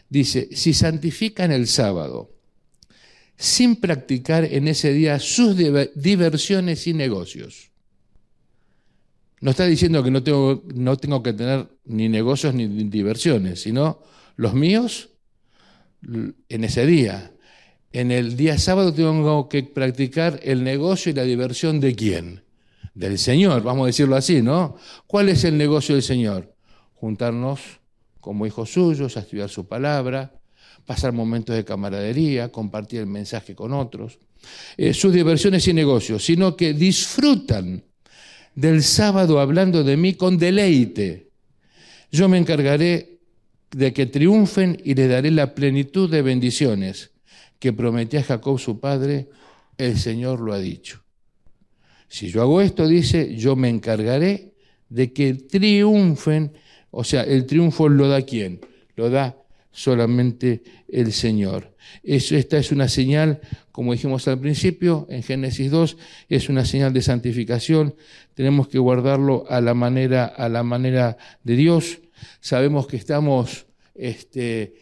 dice, 0.10 0.50
si 0.54 0.74
santifican 0.74 1.52
el 1.52 1.68
sábado, 1.68 2.32
sin 3.38 3.76
practicar 3.76 4.46
en 4.46 4.68
ese 4.68 4.94
día 4.94 5.20
sus 5.20 5.56
diversiones 5.94 6.88
y 6.88 6.94
negocios. 6.94 7.70
No 9.42 9.52
está 9.52 9.66
diciendo 9.66 10.02
que 10.04 10.10
no 10.10 10.24
tengo, 10.24 10.64
no 10.74 10.98
tengo 10.98 11.22
que 11.22 11.34
tener 11.34 11.68
ni 11.84 12.08
negocios 12.10 12.56
ni 12.56 12.68
diversiones, 12.68 13.62
sino 13.62 14.02
los 14.36 14.54
míos 14.54 15.10
en 16.04 16.64
ese 16.64 16.86
día. 16.86 17.32
En 17.92 18.12
el 18.12 18.36
día 18.36 18.58
sábado 18.58 18.94
tengo 18.94 19.48
que 19.50 19.64
practicar 19.64 20.40
el 20.44 20.64
negocio 20.64 21.12
y 21.12 21.16
la 21.16 21.24
diversión 21.24 21.80
de 21.80 21.96
quién? 21.96 22.44
Del 22.94 23.18
Señor, 23.18 23.64
vamos 23.64 23.84
a 23.84 23.88
decirlo 23.88 24.16
así, 24.16 24.42
¿no? 24.42 24.78
¿Cuál 25.08 25.30
es 25.30 25.44
el 25.44 25.58
negocio 25.58 25.96
del 25.96 26.04
Señor? 26.04 26.54
Juntarnos 26.94 27.60
como 28.20 28.46
hijos 28.46 28.72
suyos 28.72 29.18
a 29.18 29.20
estudiar 29.22 29.50
su 29.50 29.68
palabra, 29.68 30.34
pasar 30.86 31.14
momentos 31.14 31.56
de 31.56 31.66
camaradería, 31.66 32.52
compartir 32.52 33.02
el 33.02 33.08
mensaje 33.08 33.56
con 33.56 33.74
otros, 33.74 34.20
eh, 34.78 34.94
sus 34.94 35.14
diversiones 35.14 35.68
y 35.68 35.74
negocios, 35.74 36.24
sino 36.24 36.56
que 36.56 36.74
disfrutan 36.74 37.84
del 38.56 38.84
sábado 38.84 39.40
hablando 39.40 39.84
de 39.84 39.98
mí 39.98 40.14
con 40.14 40.38
deleite. 40.38 41.30
Yo 42.12 42.30
me 42.30 42.38
encargaré 42.38 43.15
de 43.72 43.94
que 43.94 44.06
triunfen 44.06 44.78
y 44.84 44.94
les 44.96 45.10
daré 45.10 45.32
la 45.32 45.54
plenitud 45.54 46.10
de 46.10 46.22
bendiciones 46.22 47.12
que 47.60 47.74
prometí 47.74 48.18
a 48.18 48.24
Jacob 48.24 48.60
su 48.60 48.80
padre, 48.80 49.30
el 49.78 49.98
Señor 49.98 50.40
lo 50.40 50.54
ha 50.54 50.60
dicho. 50.60 51.04
Si 52.08 52.30
yo 52.30 52.42
hago 52.42 52.62
esto, 52.62 52.88
dice, 52.88 53.36
yo 53.36 53.56
me 53.56 53.70
encargaré 53.70 54.54
de 54.90 55.12
que 55.12 55.34
triunfen, 55.34 56.54
o 56.92 57.04
sea, 57.04 57.24
el 57.24 57.46
triunfo 57.46 57.90
lo 57.90 58.08
da 58.08 58.22
quién? 58.22 58.62
Lo 58.96 59.10
da 59.10 59.36
solamente 59.72 60.64
el 60.88 61.12
Señor. 61.12 61.76
esta 62.04 62.58
es 62.58 62.72
una 62.72 62.88
señal, 62.88 63.42
como 63.74 63.92
dijimos 63.92 64.28
al 64.30 64.40
principio, 64.40 65.06
en 65.10 65.22
Génesis 65.22 65.70
2, 65.70 65.98
es 66.30 66.48
una 66.48 66.64
señal 66.64 66.94
de 66.94 67.02
santificación. 67.02 67.96
Tenemos 68.34 68.70
que 68.70 68.80
guardarlo 68.80 69.46
a 69.50 69.60
la 69.60 69.74
manera, 69.74 70.26
a 70.26 70.48
la 70.48 70.64
manera 70.64 71.18
de 71.44 71.56
Dios. 71.58 72.00
Sabemos 72.40 72.88
que 72.88 72.98
estamos 72.98 73.66
este, 73.94 74.74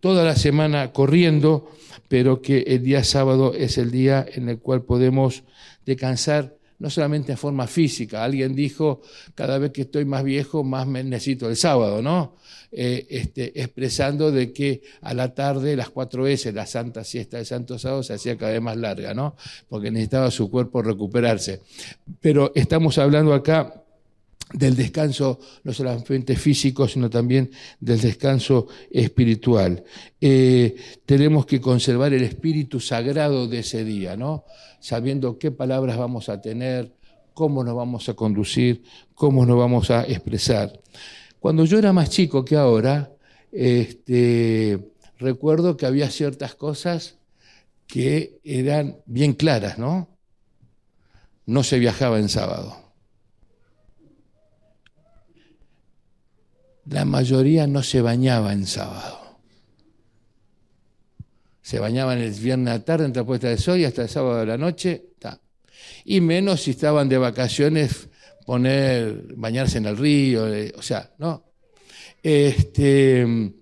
toda 0.00 0.24
la 0.24 0.36
semana 0.36 0.92
corriendo, 0.92 1.70
pero 2.08 2.42
que 2.42 2.60
el 2.60 2.82
día 2.82 3.04
sábado 3.04 3.54
es 3.54 3.78
el 3.78 3.90
día 3.90 4.24
en 4.34 4.48
el 4.48 4.58
cual 4.58 4.82
podemos 4.82 5.44
descansar 5.84 6.56
no 6.82 6.90
solamente 6.90 7.30
en 7.30 7.38
forma 7.38 7.68
física. 7.68 8.24
Alguien 8.24 8.56
dijo, 8.56 9.02
cada 9.36 9.56
vez 9.58 9.70
que 9.70 9.82
estoy 9.82 10.04
más 10.04 10.24
viejo, 10.24 10.64
más 10.64 10.84
me 10.84 11.04
necesito 11.04 11.48
el 11.48 11.56
sábado, 11.56 12.02
¿no? 12.02 12.34
Eh, 12.72 13.06
este, 13.08 13.60
expresando 13.60 14.32
de 14.32 14.52
que 14.52 14.82
a 15.00 15.14
la 15.14 15.32
tarde, 15.32 15.76
las 15.76 15.90
cuatro 15.90 16.26
S, 16.26 16.50
la 16.52 16.66
santa 16.66 17.04
siesta 17.04 17.36
de 17.36 17.44
Santo 17.44 17.78
Sábado, 17.78 18.02
se 18.02 18.14
hacía 18.14 18.36
cada 18.36 18.50
vez 18.50 18.60
más 18.60 18.76
larga, 18.76 19.14
¿no? 19.14 19.36
Porque 19.68 19.92
necesitaba 19.92 20.32
su 20.32 20.50
cuerpo 20.50 20.82
recuperarse. 20.82 21.60
Pero 22.20 22.50
estamos 22.56 22.98
hablando 22.98 23.32
acá 23.32 23.81
del 24.52 24.76
descanso 24.76 25.38
no 25.64 25.72
solamente 25.72 26.36
físico, 26.36 26.86
sino 26.86 27.08
también 27.08 27.50
del 27.80 28.00
descanso 28.00 28.68
espiritual. 28.90 29.82
Eh, 30.20 30.74
tenemos 31.06 31.46
que 31.46 31.60
conservar 31.60 32.12
el 32.12 32.22
espíritu 32.22 32.80
sagrado 32.80 33.48
de 33.48 33.60
ese 33.60 33.84
día, 33.84 34.16
¿no? 34.16 34.44
Sabiendo 34.80 35.38
qué 35.38 35.50
palabras 35.50 35.96
vamos 35.96 36.28
a 36.28 36.40
tener, 36.40 36.94
cómo 37.34 37.64
nos 37.64 37.74
vamos 37.74 38.08
a 38.08 38.14
conducir, 38.14 38.82
cómo 39.14 39.46
nos 39.46 39.58
vamos 39.58 39.90
a 39.90 40.02
expresar. 40.04 40.80
Cuando 41.38 41.64
yo 41.64 41.78
era 41.78 41.92
más 41.92 42.10
chico 42.10 42.44
que 42.44 42.56
ahora, 42.56 43.12
este, 43.50 44.92
recuerdo 45.18 45.76
que 45.76 45.86
había 45.86 46.10
ciertas 46.10 46.54
cosas 46.54 47.18
que 47.86 48.38
eran 48.44 48.98
bien 49.06 49.32
claras, 49.34 49.78
¿no? 49.78 50.08
No 51.44 51.64
se 51.64 51.78
viajaba 51.78 52.18
en 52.18 52.28
sábado 52.28 52.91
la 56.86 57.04
mayoría 57.04 57.66
no 57.66 57.82
se 57.82 58.00
bañaba 58.00 58.52
en 58.52 58.66
sábado. 58.66 59.20
Se 61.62 61.78
bañaban 61.78 62.18
el 62.18 62.32
viernes 62.32 62.68
a 62.68 62.78
la 62.78 62.84
tarde, 62.84 63.04
entre 63.06 63.22
la 63.22 63.26
puesta 63.26 63.48
de 63.48 63.56
sol 63.56 63.78
y 63.78 63.84
hasta 63.84 64.02
el 64.02 64.08
sábado 64.08 64.40
de 64.40 64.46
la 64.46 64.58
noche. 64.58 65.06
Y 66.04 66.20
menos 66.20 66.62
si 66.62 66.72
estaban 66.72 67.08
de 67.08 67.18
vacaciones, 67.18 68.08
poner, 68.44 69.34
bañarse 69.36 69.78
en 69.78 69.86
el 69.86 69.96
río, 69.96 70.52
eh, 70.52 70.72
o 70.76 70.82
sea, 70.82 71.10
¿no? 71.18 71.44
Este, 72.22 73.52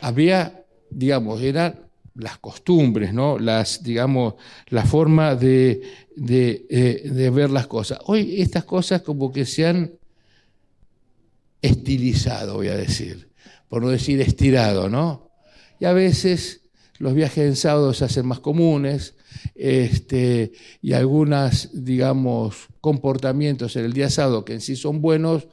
había, 0.00 0.64
digamos, 0.90 1.42
eran 1.42 1.88
las 2.14 2.38
costumbres, 2.38 3.12
¿no? 3.12 3.38
Las, 3.38 3.82
digamos, 3.82 4.34
la 4.68 4.84
forma 4.84 5.34
de, 5.34 5.82
de, 6.14 6.66
eh, 6.70 7.10
de 7.10 7.30
ver 7.30 7.50
las 7.50 7.66
cosas. 7.66 7.98
Hoy 8.06 8.40
estas 8.40 8.64
cosas 8.64 9.02
como 9.02 9.32
que 9.32 9.44
se 9.44 9.66
han 9.66 9.97
estilizado, 11.62 12.54
voy 12.54 12.68
a 12.68 12.76
decir, 12.76 13.30
por 13.68 13.82
no 13.82 13.88
decir 13.88 14.20
estirado, 14.20 14.88
¿no? 14.88 15.30
Y 15.80 15.84
a 15.84 15.92
veces 15.92 16.62
los 16.98 17.14
viajes 17.14 17.44
en 17.44 17.56
sábado 17.56 17.94
se 17.94 18.04
hacen 18.04 18.26
más 18.26 18.40
comunes 18.40 19.14
este, 19.54 20.52
y 20.82 20.92
algunos, 20.92 21.70
digamos, 21.72 22.68
comportamientos 22.80 23.76
en 23.76 23.84
el 23.84 23.92
día 23.92 24.10
sábado 24.10 24.44
que 24.44 24.54
en 24.54 24.60
sí 24.60 24.76
son 24.76 25.00
buenos, 25.00 25.46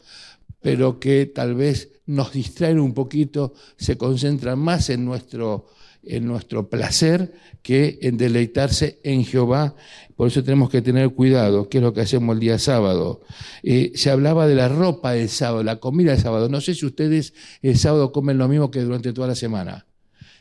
pero 0.62 1.00
que 1.00 1.28
tal 1.28 1.54
vez 1.54 1.91
nos 2.08 2.34
distraen 2.34 2.80
un 2.80 2.94
poquito, 2.94 3.54
se 3.78 3.98
concentran 3.98 4.60
más 4.60 4.89
en 4.89 5.06
nuestro, 5.06 5.68
en 6.08 6.26
nuestro 6.26 6.70
placer 6.70 7.34
que 7.62 8.00
en 8.02 8.18
deleitarse 8.18 9.00
en 9.04 9.26
Jehová 9.26 9.76
por 10.15 10.30
eso 10.30 10.44
tenemos 10.44 10.70
que 10.70 10.82
tener 10.82 11.10
cuidado, 11.10 11.68
que 11.68 11.80
es 11.80 11.84
lo 11.84 11.94
que 11.94 12.02
hacemos 12.02 12.36
el 12.36 12.39
día 12.39 12.58
sábado. 12.58 13.22
Eh, 13.63 13.91
se 13.96 14.10
hablaba 14.10 14.48
de 14.48 14.56
la 14.56 14.70
ropa 14.70 15.12
del 15.12 15.28
sábado, 15.28 15.62
la 15.63 15.80
comida 15.80 16.12
del 16.12 16.22
sábado. 16.22 16.48
No 16.48 16.62
sé 16.62 16.74
si 16.74 16.86
ustedes 16.86 17.34
el 17.62 17.78
sábado 17.78 18.13
comen 18.13 18.38
lo 18.38 18.48
mismo 18.48 18.72
que 18.72 18.80
durante 18.80 19.12
toda 19.12 19.28
la 19.28 19.36
semana. 19.36 19.86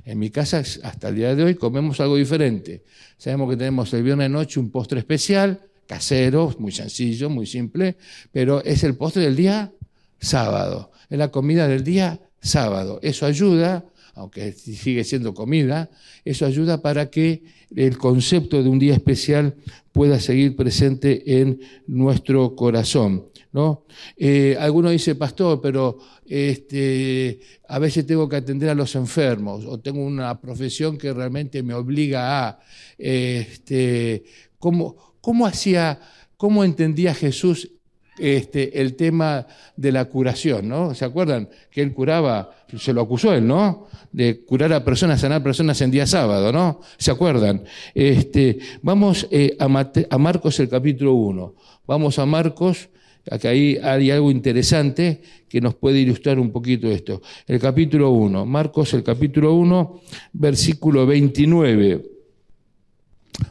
En 0.05 0.19
mi 0.19 0.31
casa, 0.31 0.59
hasta 0.59 1.09
el 1.09 1.17
día 1.17 1.35
de 1.35 1.43
hoy, 1.43 1.55
comemos 1.57 1.99
algo 1.99 2.17
diferente. 2.17 2.85
Sabemos 3.17 3.51
que 3.51 3.57
tenemos 3.57 3.93
el 3.95 4.05
viernes 4.05 4.31
noche 4.31 4.61
un 4.61 4.71
postre 4.71 5.01
especial, 5.01 5.63
casero, 5.89 6.55
muy 6.59 6.71
sencillo, 6.71 7.29
muy 7.29 7.47
simple, 7.47 7.97
pero 8.31 8.63
es 8.63 8.85
el 8.85 8.97
postre 8.97 9.23
del 9.23 9.35
día 9.35 9.73
sábado. 10.21 10.93
Es 11.11 11.19
la 11.19 11.33
comida 11.33 11.67
del 11.67 11.83
día 11.83 12.21
sábado. 12.41 13.01
Eso 13.03 13.27
ayuda 13.27 13.85
aunque 14.15 14.53
sigue 14.53 15.05
siendo 15.05 15.35
comida, 15.35 15.91
eso 16.25 16.47
ayuda 16.47 16.81
para 16.81 17.11
que 17.11 17.43
el 17.75 17.99
concepto 17.99 18.63
de 18.63 18.69
un 18.69 18.79
día 18.79 18.95
especial 18.95 19.57
pueda 19.93 20.21
seguir 20.21 20.57
presente 20.57 21.41
en 21.41 21.61
nuestro 21.87 22.55
corazón. 22.55 23.27
¿no? 23.53 23.85
Eh, 24.17 24.57
alguno 24.59 24.91
dice, 24.91 25.15
pastor, 25.15 25.61
pero 25.61 25.99
este, 26.27 27.41
a 27.69 27.79
veces 27.79 28.07
tengo 28.07 28.29
que 28.29 28.37
atender 28.37 28.69
a 28.69 28.75
los 28.75 28.95
enfermos 28.97 29.65
o 29.65 29.79
tengo 29.79 30.05
una 30.05 30.41
profesión 30.41 30.99
que 30.99 31.13
realmente 31.13 31.63
me 31.63 31.75
obliga 31.75 32.49
a... 32.49 32.61
Este, 32.99 34.25
¿cómo, 34.59 35.15
¿Cómo 35.21 35.47
hacía, 35.47 36.01
cómo 36.37 36.65
entendía 36.65 37.15
Jesús 37.15 37.71
este, 38.19 38.81
el 38.81 38.95
tema 38.95 39.47
de 39.77 39.93
la 39.93 40.05
curación, 40.05 40.69
¿no? 40.69 40.95
¿Se 40.95 41.05
acuerdan 41.05 41.49
que 41.71 41.83
él 41.83 41.93
curaba, 41.93 42.51
se 42.79 42.93
lo 42.93 43.03
acusó 43.03 43.33
él, 43.35 43.47
¿no? 43.47 43.89
De 44.13 44.45
curar 44.45 44.73
a 44.73 44.85
personas, 44.85 45.21
sanar 45.21 45.43
personas 45.43 45.81
en 45.81 45.91
día 45.91 46.07
sábado, 46.07 46.53
¿no? 46.53 46.81
¿Se 46.97 47.11
acuerdan? 47.11 47.65
Este, 47.95 48.59
vamos 48.83 49.27
eh, 49.31 49.57
a, 49.59 50.19
Marcos 50.19 50.61
el 50.61 50.69
capítulo 50.69 51.15
1. 51.15 51.55
Vamos 51.87 52.19
a 52.19 52.27
Marcos, 52.27 52.89
acá 53.29 53.49
ahí 53.49 53.79
hay 53.83 54.11
algo 54.11 54.31
interesante 54.31 55.21
que 55.49 55.61
nos 55.61 55.75
puede 55.75 55.99
ilustrar 55.99 56.39
un 56.39 56.53
poquito 56.53 56.89
esto. 56.89 57.21
El 57.47 57.59
capítulo 57.59 58.11
1, 58.11 58.47
Marcos 58.47 58.95
el 58.95 59.03
capítulo 59.03 59.55
1, 59.55 60.01
versículo 60.35 61.05
29. 61.07 62.11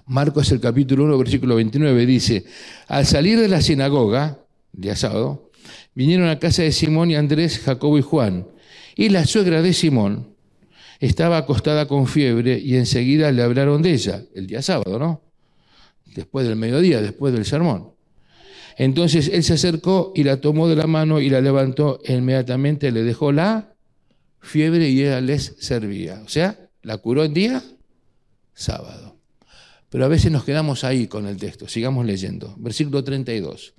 Marcos 0.05 0.49
el 0.53 0.61
capítulo 0.61 1.03
1, 1.03 1.17
versículo 1.17 1.55
29 1.55 2.05
dice, 2.05 2.45
al 2.87 3.05
salir 3.05 3.37
de 3.37 3.49
la 3.49 3.61
sinagoga, 3.61 4.42
día 4.73 4.95
sábado, 4.95 5.51
vinieron 5.95 6.27
a 6.27 6.39
casa 6.39 6.63
de 6.63 6.71
Simón 6.71 7.11
y 7.11 7.15
Andrés, 7.15 7.59
Jacobo 7.59 7.97
y 7.97 8.01
Juan. 8.01 8.47
Y 8.95 9.09
la 9.09 9.25
suegra 9.25 9.61
de 9.61 9.73
Simón 9.73 10.35
estaba 10.99 11.37
acostada 11.37 11.87
con 11.87 12.07
fiebre 12.07 12.59
y 12.59 12.75
enseguida 12.75 13.31
le 13.31 13.43
hablaron 13.43 13.81
de 13.81 13.93
ella, 13.93 14.23
el 14.35 14.47
día 14.47 14.61
sábado, 14.61 14.99
¿no? 14.99 15.21
Después 16.15 16.47
del 16.47 16.55
mediodía, 16.55 17.01
después 17.01 17.33
del 17.33 17.45
sermón. 17.45 17.93
Entonces 18.77 19.29
él 19.31 19.43
se 19.43 19.53
acercó 19.53 20.11
y 20.15 20.23
la 20.23 20.41
tomó 20.41 20.67
de 20.67 20.75
la 20.75 20.87
mano 20.87 21.19
y 21.19 21.29
la 21.29 21.41
levantó 21.41 21.99
inmediatamente 22.07 22.91
le 22.91 23.03
dejó 23.03 23.31
la 23.31 23.75
fiebre 24.39 24.89
y 24.89 25.01
ella 25.01 25.21
les 25.21 25.55
servía. 25.59 26.21
O 26.25 26.29
sea, 26.29 26.69
la 26.81 26.97
curó 26.97 27.23
en 27.23 27.33
día 27.33 27.63
sábado. 28.53 29.17
Pero 29.89 30.05
a 30.05 30.07
veces 30.07 30.31
nos 30.31 30.43
quedamos 30.43 30.83
ahí 30.83 31.07
con 31.07 31.27
el 31.27 31.37
texto. 31.37 31.67
Sigamos 31.67 32.05
leyendo. 32.05 32.55
Versículo 32.57 33.03
32. 33.03 33.75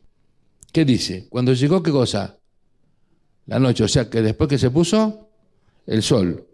¿Qué 0.74 0.84
dice? 0.84 1.28
Cuando 1.28 1.52
llegó, 1.52 1.84
¿qué 1.84 1.92
cosa? 1.92 2.36
La 3.46 3.60
noche, 3.60 3.84
o 3.84 3.88
sea 3.88 4.10
que 4.10 4.22
después 4.22 4.48
que 4.48 4.58
se 4.58 4.72
puso 4.72 5.28
el 5.86 6.02
sol. 6.02 6.48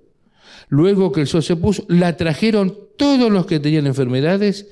Luego 0.68 1.10
que 1.10 1.22
el 1.22 1.26
sol 1.26 1.42
se 1.42 1.56
puso, 1.56 1.86
la 1.88 2.18
trajeron 2.18 2.76
todos 2.98 3.32
los 3.32 3.46
que 3.46 3.60
tenían 3.60 3.86
enfermedades 3.86 4.66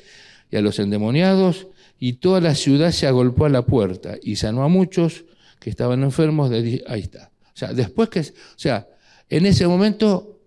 y 0.50 0.56
a 0.58 0.60
los 0.60 0.78
endemoniados, 0.78 1.68
y 1.98 2.14
toda 2.14 2.42
la 2.42 2.54
ciudad 2.54 2.90
se 2.90 3.06
agolpó 3.06 3.46
a 3.46 3.48
la 3.48 3.62
puerta 3.62 4.16
y 4.22 4.36
sanó 4.36 4.64
a 4.64 4.68
muchos 4.68 5.24
que 5.60 5.70
estaban 5.70 6.02
enfermos. 6.02 6.50
De, 6.50 6.84
ahí 6.86 7.00
está. 7.00 7.30
O 7.46 7.56
sea, 7.56 7.72
después 7.72 8.10
que, 8.10 8.20
o 8.20 8.24
sea, 8.56 8.86
en 9.30 9.46
ese 9.46 9.66
momento, 9.66 10.40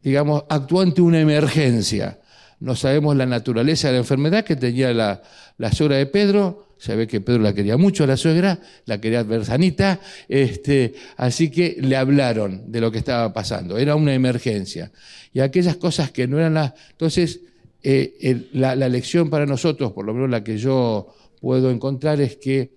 digamos, 0.00 0.44
actuó 0.48 0.80
ante 0.80 1.02
una 1.02 1.20
emergencia. 1.20 2.20
No 2.58 2.74
sabemos 2.74 3.14
la 3.16 3.26
naturaleza 3.26 3.88
de 3.88 3.92
la 3.92 3.98
enfermedad 3.98 4.46
que 4.46 4.56
tenía 4.56 4.94
la, 4.94 5.20
la 5.58 5.68
de 5.68 6.06
Pedro, 6.06 6.65
se 6.78 6.94
ve 6.94 7.06
que 7.06 7.20
Pedro 7.20 7.42
la 7.42 7.54
quería 7.54 7.76
mucho 7.76 8.04
a 8.04 8.06
la 8.06 8.16
suegra, 8.16 8.60
la 8.84 9.00
quería 9.00 9.22
ver 9.22 9.44
sanita, 9.44 10.00
este, 10.28 10.94
así 11.16 11.50
que 11.50 11.76
le 11.80 11.96
hablaron 11.96 12.70
de 12.70 12.80
lo 12.80 12.92
que 12.92 12.98
estaba 12.98 13.32
pasando. 13.32 13.78
Era 13.78 13.94
una 13.94 14.14
emergencia. 14.14 14.92
Y 15.32 15.40
aquellas 15.40 15.76
cosas 15.76 16.10
que 16.10 16.26
no 16.26 16.38
eran 16.38 16.54
las... 16.54 16.74
Entonces, 16.90 17.40
eh, 17.82 18.48
la, 18.52 18.74
lección 18.88 19.30
para 19.30 19.46
nosotros, 19.46 19.92
por 19.92 20.04
lo 20.04 20.12
menos 20.12 20.28
la 20.28 20.44
que 20.44 20.58
yo 20.58 21.14
puedo 21.40 21.70
encontrar, 21.70 22.20
es 22.20 22.36
que 22.36 22.72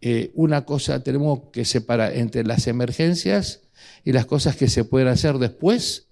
eh, 0.00 0.30
una 0.34 0.64
cosa 0.64 1.02
tenemos 1.02 1.40
que 1.52 1.64
separar 1.64 2.16
entre 2.16 2.44
las 2.44 2.66
emergencias 2.66 3.62
y 4.04 4.12
las 4.12 4.26
cosas 4.26 4.56
que 4.56 4.68
se 4.68 4.84
pueden 4.84 5.08
hacer 5.08 5.38
después 5.38 6.06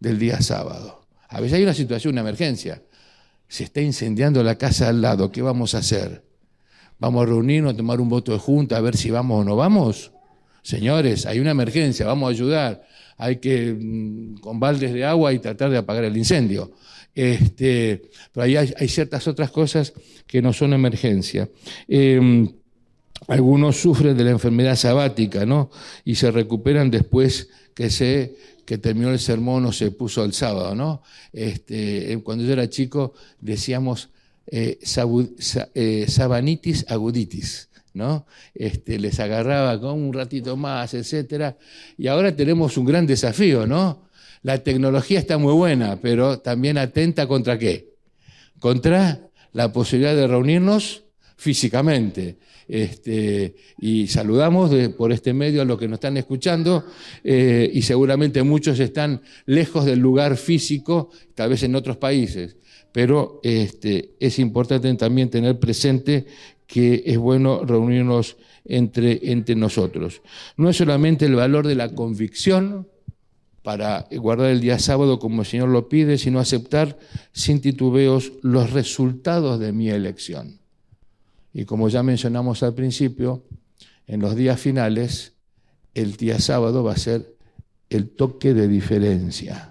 del 0.00 0.18
día 0.18 0.40
sábado. 0.40 1.06
A 1.28 1.40
veces 1.40 1.58
hay 1.58 1.62
una 1.62 1.74
situación, 1.74 2.14
una 2.14 2.22
emergencia. 2.22 2.82
Se 3.46 3.64
está 3.64 3.80
incendiando 3.80 4.42
la 4.42 4.56
casa 4.56 4.88
al 4.88 5.00
lado, 5.00 5.30
¿qué 5.30 5.42
vamos 5.42 5.74
a 5.74 5.78
hacer? 5.78 6.29
Vamos 7.00 7.22
a 7.22 7.26
reunirnos, 7.26 7.74
a 7.74 7.76
tomar 7.76 8.00
un 8.00 8.08
voto 8.08 8.32
de 8.32 8.38
junta, 8.38 8.76
a 8.76 8.80
ver 8.80 8.96
si 8.96 9.10
vamos 9.10 9.40
o 9.40 9.44
no 9.44 9.56
vamos. 9.56 10.12
Señores, 10.62 11.26
hay 11.26 11.40
una 11.40 11.50
emergencia, 11.50 12.06
vamos 12.06 12.28
a 12.28 12.30
ayudar. 12.30 12.86
Hay 13.16 13.36
que, 13.36 13.74
mm, 13.78 14.36
con 14.40 14.60
baldes 14.60 14.92
de 14.92 15.04
agua 15.04 15.32
y 15.32 15.38
tratar 15.38 15.70
de 15.70 15.78
apagar 15.78 16.04
el 16.04 16.16
incendio. 16.16 16.72
Este, 17.14 18.02
pero 18.32 18.44
ahí 18.44 18.56
hay, 18.56 18.88
ciertas 18.88 19.26
otras 19.26 19.50
cosas 19.50 19.92
que 20.26 20.40
no 20.40 20.52
son 20.52 20.74
emergencia. 20.74 21.48
Em, 21.88 22.48
algunos 23.28 23.80
sufren 23.80 24.16
de 24.16 24.24
la 24.24 24.30
enfermedad 24.30 24.76
sabática, 24.76 25.44
¿no? 25.44 25.70
Y 26.04 26.14
se 26.14 26.30
recuperan 26.30 26.90
después 26.90 27.48
que 27.74 27.90
se 27.90 28.36
que 28.70 28.78
terminó 28.78 29.10
el 29.10 29.18
sermón 29.18 29.64
o 29.64 29.72
se 29.72 29.90
puso 29.90 30.22
el 30.22 30.32
sábado, 30.32 30.76
¿no? 30.76 31.02
Este, 31.32 32.16
cuando 32.22 32.44
yo 32.44 32.52
era 32.52 32.70
chico 32.70 33.14
decíamos 33.40 34.10
eh, 34.50 34.78
eh, 35.74 36.06
sabanitis 36.08 36.84
aguditis, 36.88 37.68
¿no? 37.94 38.26
Este, 38.54 38.98
les 38.98 39.20
agarraba 39.20 39.80
con 39.80 40.02
un 40.02 40.12
ratito 40.12 40.56
más, 40.56 40.92
etcétera. 40.94 41.56
Y 41.96 42.08
ahora 42.08 42.34
tenemos 42.34 42.76
un 42.76 42.84
gran 42.84 43.06
desafío, 43.06 43.66
¿no? 43.66 44.08
La 44.42 44.58
tecnología 44.58 45.20
está 45.20 45.38
muy 45.38 45.52
buena, 45.52 46.00
pero 46.00 46.40
también 46.40 46.78
atenta 46.78 47.28
contra 47.28 47.58
qué? 47.58 47.94
Contra 48.58 49.20
la 49.52 49.72
posibilidad 49.72 50.16
de 50.16 50.26
reunirnos 50.26 51.04
físicamente. 51.36 52.38
Este, 52.66 53.56
y 53.80 54.06
saludamos 54.06 54.70
por 54.96 55.12
este 55.12 55.32
medio 55.32 55.62
a 55.62 55.64
los 55.64 55.76
que 55.78 55.88
nos 55.88 55.96
están 55.96 56.16
escuchando 56.16 56.84
eh, 57.24 57.68
y 57.72 57.82
seguramente 57.82 58.44
muchos 58.44 58.78
están 58.78 59.22
lejos 59.46 59.84
del 59.84 59.98
lugar 59.98 60.36
físico, 60.36 61.10
tal 61.34 61.50
vez 61.50 61.64
en 61.64 61.74
otros 61.74 61.96
países 61.96 62.56
pero 62.92 63.40
este, 63.42 64.14
es 64.20 64.38
importante 64.38 64.92
también 64.94 65.30
tener 65.30 65.58
presente 65.58 66.26
que 66.66 67.02
es 67.06 67.18
bueno 67.18 67.64
reunirnos 67.64 68.36
entre, 68.64 69.32
entre 69.32 69.54
nosotros. 69.54 70.22
No 70.56 70.68
es 70.68 70.76
solamente 70.76 71.26
el 71.26 71.34
valor 71.34 71.66
de 71.66 71.74
la 71.74 71.94
convicción 71.94 72.88
para 73.62 74.06
guardar 74.12 74.50
el 74.50 74.60
día 74.60 74.78
sábado 74.78 75.18
como 75.18 75.42
el 75.42 75.46
Señor 75.46 75.68
lo 75.68 75.88
pide, 75.88 76.16
sino 76.18 76.40
aceptar 76.40 76.98
sin 77.32 77.60
titubeos 77.60 78.32
los 78.42 78.70
resultados 78.70 79.60
de 79.60 79.72
mi 79.72 79.90
elección. 79.90 80.60
Y 81.52 81.64
como 81.64 81.88
ya 81.88 82.02
mencionamos 82.02 82.62
al 82.62 82.74
principio, 82.74 83.44
en 84.06 84.20
los 84.20 84.34
días 84.34 84.60
finales, 84.60 85.34
el 85.94 86.16
día 86.16 86.38
sábado 86.38 86.82
va 86.84 86.92
a 86.92 86.96
ser 86.96 87.34
el 87.90 88.08
toque 88.10 88.54
de 88.54 88.68
diferencia 88.68 89.69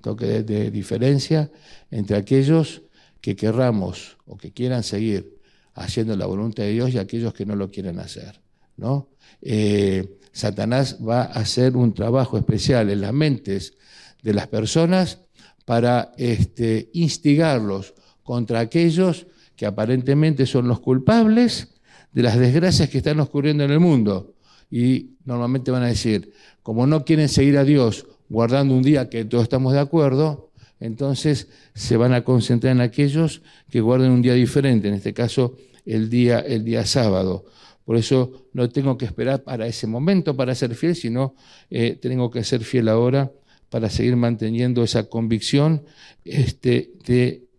toque 0.00 0.42
de, 0.42 0.70
diferencia 0.70 1.50
entre 1.90 2.16
aquellos 2.16 2.82
que 3.20 3.36
querramos 3.36 4.16
o 4.26 4.36
que 4.36 4.52
quieran 4.52 4.82
seguir 4.82 5.38
haciendo 5.74 6.16
la 6.16 6.26
voluntad 6.26 6.64
de 6.64 6.72
Dios 6.72 6.90
y 6.90 6.98
aquellos 6.98 7.32
que 7.34 7.46
no 7.46 7.56
lo 7.56 7.70
quieren 7.70 7.98
hacer. 7.98 8.40
¿no? 8.76 9.08
Eh, 9.42 10.18
Satanás 10.32 10.98
va 11.06 11.22
a 11.22 11.40
hacer 11.40 11.76
un 11.76 11.94
trabajo 11.94 12.38
especial 12.38 12.90
en 12.90 13.00
las 13.00 13.12
mentes 13.12 13.74
de 14.22 14.34
las 14.34 14.46
personas 14.46 15.20
para 15.64 16.12
este, 16.16 16.90
instigarlos 16.92 17.94
contra 18.22 18.60
aquellos 18.60 19.26
que 19.56 19.66
aparentemente 19.66 20.46
son 20.46 20.68
los 20.68 20.80
culpables 20.80 21.74
de 22.12 22.22
las 22.22 22.38
desgracias 22.38 22.88
que 22.88 22.98
están 22.98 23.20
ocurriendo 23.20 23.64
en 23.64 23.72
el 23.72 23.80
mundo. 23.80 24.34
Y 24.70 25.16
normalmente 25.24 25.70
van 25.70 25.82
a 25.82 25.88
decir, 25.88 26.32
como 26.62 26.86
no 26.86 27.04
quieren 27.04 27.28
seguir 27.28 27.58
a 27.58 27.64
Dios 27.64 28.06
guardando 28.28 28.74
un 28.74 28.82
día 28.82 29.08
que 29.08 29.24
todos 29.24 29.44
estamos 29.44 29.72
de 29.72 29.80
acuerdo, 29.80 30.50
entonces 30.80 31.48
se 31.74 31.96
van 31.96 32.12
a 32.12 32.22
concentrar 32.24 32.72
en 32.72 32.80
aquellos 32.80 33.42
que 33.70 33.80
guarden 33.80 34.10
un 34.10 34.22
día 34.22 34.34
diferente, 34.34 34.88
en 34.88 34.94
este 34.94 35.12
caso 35.12 35.56
el 35.84 36.08
día, 36.10 36.38
el 36.40 36.64
día 36.64 36.86
sábado. 36.86 37.46
Por 37.84 37.96
eso 37.96 38.48
no 38.52 38.68
tengo 38.68 38.98
que 38.98 39.06
esperar 39.06 39.42
para 39.42 39.66
ese 39.66 39.86
momento 39.86 40.36
para 40.36 40.54
ser 40.54 40.74
fiel, 40.74 40.94
sino 40.94 41.34
eh, 41.70 41.98
tengo 42.00 42.30
que 42.30 42.44
ser 42.44 42.62
fiel 42.62 42.88
ahora 42.88 43.32
para 43.70 43.88
seguir 43.88 44.16
manteniendo 44.16 44.82
esa 44.82 45.08
convicción 45.08 45.84
este, 46.24 46.92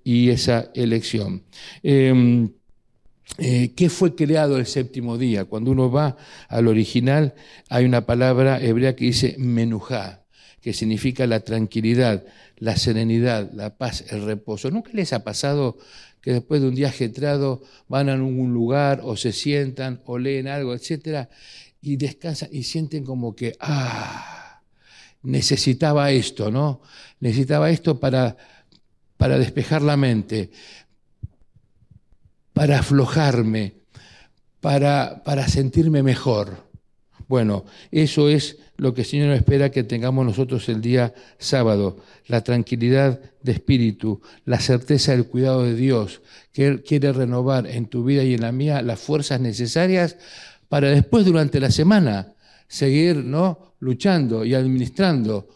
y 0.04 0.30
esa 0.30 0.70
elección. 0.76 1.44
Em, 1.82 2.52
eh, 3.38 3.74
¿Qué 3.76 3.90
fue 3.90 4.16
creado 4.16 4.58
el 4.58 4.66
séptimo 4.66 5.18
día? 5.18 5.46
Cuando 5.46 5.72
uno 5.72 5.92
va 5.92 6.18
al 6.48 6.68
original, 6.68 7.34
hay 7.70 7.86
una 7.86 8.06
palabra 8.06 8.62
hebrea 8.62 8.96
que 8.96 9.06
dice 9.06 9.36
menujá 9.38 10.24
que 10.62 10.74
significa 10.74 11.26
la 11.28 11.42
tranquilidad, 11.42 12.24
la 12.58 12.76
serenidad, 12.76 13.52
la 13.54 13.78
paz, 13.78 14.06
el 14.10 14.26
reposo. 14.26 14.70
¿Nunca 14.72 14.92
les 14.94 15.14
ha 15.14 15.24
pasado 15.24 15.78
que 16.22 16.34
después 16.34 16.62
de 16.62 16.68
un 16.68 16.76
día 16.76 16.90
ajetrado 16.90 17.62
van 17.88 18.10
a 18.10 18.14
algún 18.14 18.54
lugar 18.54 19.02
o 19.04 19.16
se 19.16 19.32
sientan 19.32 20.02
o 20.06 20.18
leen 20.18 20.48
algo, 20.48 20.74
etcétera, 20.74 21.30
y 21.82 21.96
descansan 21.96 22.50
y 22.52 22.64
sienten 22.64 23.06
como 23.06 23.36
que, 23.36 23.56
ah, 23.60 24.62
necesitaba 25.24 26.12
esto, 26.12 26.52
¿no? 26.52 26.82
Necesitaba 27.20 27.70
esto 27.70 28.00
para, 28.00 28.36
para 29.18 29.38
despejar 29.38 29.82
la 29.82 29.98
mente, 29.98 30.52
para 32.54 32.80
aflojarme, 32.80 33.76
para, 34.60 35.24
para 35.24 35.48
sentirme 35.48 36.04
mejor. 36.04 36.69
Bueno, 37.30 37.64
eso 37.92 38.28
es 38.28 38.58
lo 38.76 38.96
que 38.96 39.02
el 39.02 39.08
Señor 39.08 39.32
espera 39.34 39.70
que 39.70 39.84
tengamos 39.84 40.26
nosotros 40.26 40.68
el 40.68 40.82
día 40.82 41.14
sábado, 41.38 41.98
la 42.26 42.44
tranquilidad 42.44 43.22
de 43.44 43.52
espíritu, 43.52 44.20
la 44.46 44.60
certeza 44.60 45.12
del 45.12 45.28
cuidado 45.28 45.64
de 45.64 45.76
Dios, 45.76 46.24
que 46.52 46.66
Él 46.66 46.82
quiere 46.82 47.14
renovar 47.14 47.68
en 47.68 47.86
tu 47.86 48.04
vida 48.04 48.24
y 48.24 48.34
en 48.34 48.42
la 48.42 48.52
mía 48.52 48.82
las 48.82 49.00
fuerzas 49.00 49.40
necesarias 49.40 50.18
para 50.70 50.90
después 50.90 51.24
durante 51.24 51.60
la 51.60 51.70
semana 51.70 52.34
seguir 52.68 53.18
¿no? 53.18 53.76
luchando 53.80 54.44
y 54.44 54.56
administrando 54.56 55.48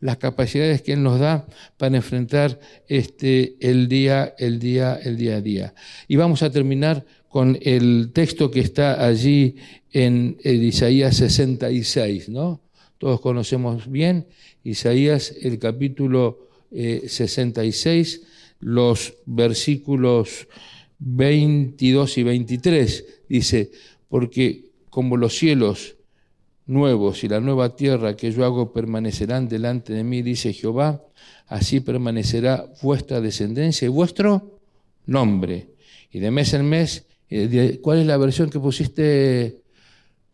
las 0.00 0.16
capacidades 0.16 0.82
que 0.82 0.92
Él 0.94 1.04
nos 1.04 1.20
da 1.20 1.46
para 1.76 1.96
enfrentar 1.96 2.58
este, 2.88 3.56
el, 3.60 3.86
día, 3.86 4.34
el, 4.38 4.58
día, 4.58 4.98
el 5.02 5.16
día 5.16 5.36
a 5.36 5.40
día. 5.40 5.74
Y 6.08 6.16
vamos 6.16 6.42
a 6.42 6.50
terminar 6.50 7.06
con 7.28 7.58
el 7.60 8.12
texto 8.12 8.50
que 8.50 8.60
está 8.60 9.04
allí 9.04 9.56
en, 9.96 10.36
Isaías 10.44 11.16
66, 11.16 12.28
¿no? 12.28 12.60
Todos 12.98 13.18
conocemos 13.22 13.90
bien 13.90 14.26
Isaías, 14.62 15.34
el 15.40 15.58
capítulo 15.58 16.48
66, 16.70 18.14
eh, 18.14 18.26
los 18.60 19.14
versículos 19.24 20.48
22 20.98 22.18
y 22.18 22.22
23, 22.24 23.04
dice, 23.28 23.70
porque 24.08 24.66
como 24.90 25.16
los 25.16 25.34
cielos 25.34 25.96
nuevos 26.66 27.24
y 27.24 27.28
la 27.28 27.40
nueva 27.40 27.74
tierra 27.74 28.16
que 28.16 28.32
yo 28.32 28.44
hago 28.44 28.74
permanecerán 28.74 29.48
delante 29.48 29.94
de 29.94 30.04
mí, 30.04 30.20
dice 30.20 30.52
Jehová, 30.52 31.02
así 31.46 31.80
permanecerá 31.80 32.66
vuestra 32.82 33.22
descendencia 33.22 33.86
y 33.86 33.88
vuestro 33.88 34.60
nombre. 35.06 35.70
Y 36.12 36.18
de 36.18 36.30
mes 36.30 36.52
en 36.52 36.68
mes, 36.68 37.06
eh, 37.30 37.78
¿cuál 37.80 38.00
es 38.00 38.06
la 38.06 38.18
versión 38.18 38.50
que 38.50 38.60
pusiste? 38.60 39.64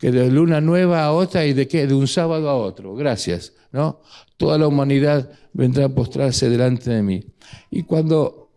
Que 0.03 0.11
de 0.11 0.33
luna 0.33 0.61
nueva 0.61 1.05
a 1.05 1.13
otra 1.13 1.47
y 1.47 1.53
de 1.53 1.69
qué? 1.69 1.87
De 1.87 1.95
un 1.95 2.09
sábado 2.09 2.51
a 2.51 2.57
otro. 2.57 2.97
Gracias, 2.97 3.53
¿no? 3.71 4.01
Toda 4.37 4.59
la 4.59 4.67
humanidad 4.67 5.31
vendrá 5.53 5.85
a 5.85 5.89
postrarse 5.91 6.51
delante 6.51 6.91
de 6.91 7.05
mí. 7.05 7.25
Y 7.71 7.85
cuando 7.85 8.51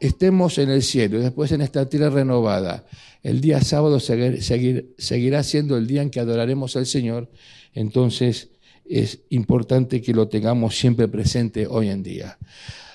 estemos 0.00 0.56
en 0.56 0.70
el 0.70 0.82
cielo 0.82 1.20
después 1.20 1.52
en 1.52 1.60
esta 1.60 1.86
tierra 1.86 2.08
renovada, 2.08 2.86
el 3.22 3.42
día 3.42 3.60
sábado 3.60 4.00
seguirá 4.00 5.42
siendo 5.42 5.76
el 5.76 5.86
día 5.86 6.00
en 6.00 6.08
que 6.08 6.20
adoraremos 6.20 6.76
al 6.76 6.86
Señor, 6.86 7.28
entonces 7.74 8.52
es 8.86 9.18
importante 9.28 10.00
que 10.00 10.14
lo 10.14 10.28
tengamos 10.28 10.78
siempre 10.78 11.08
presente 11.08 11.66
hoy 11.66 11.90
en 11.90 12.02
día. 12.02 12.38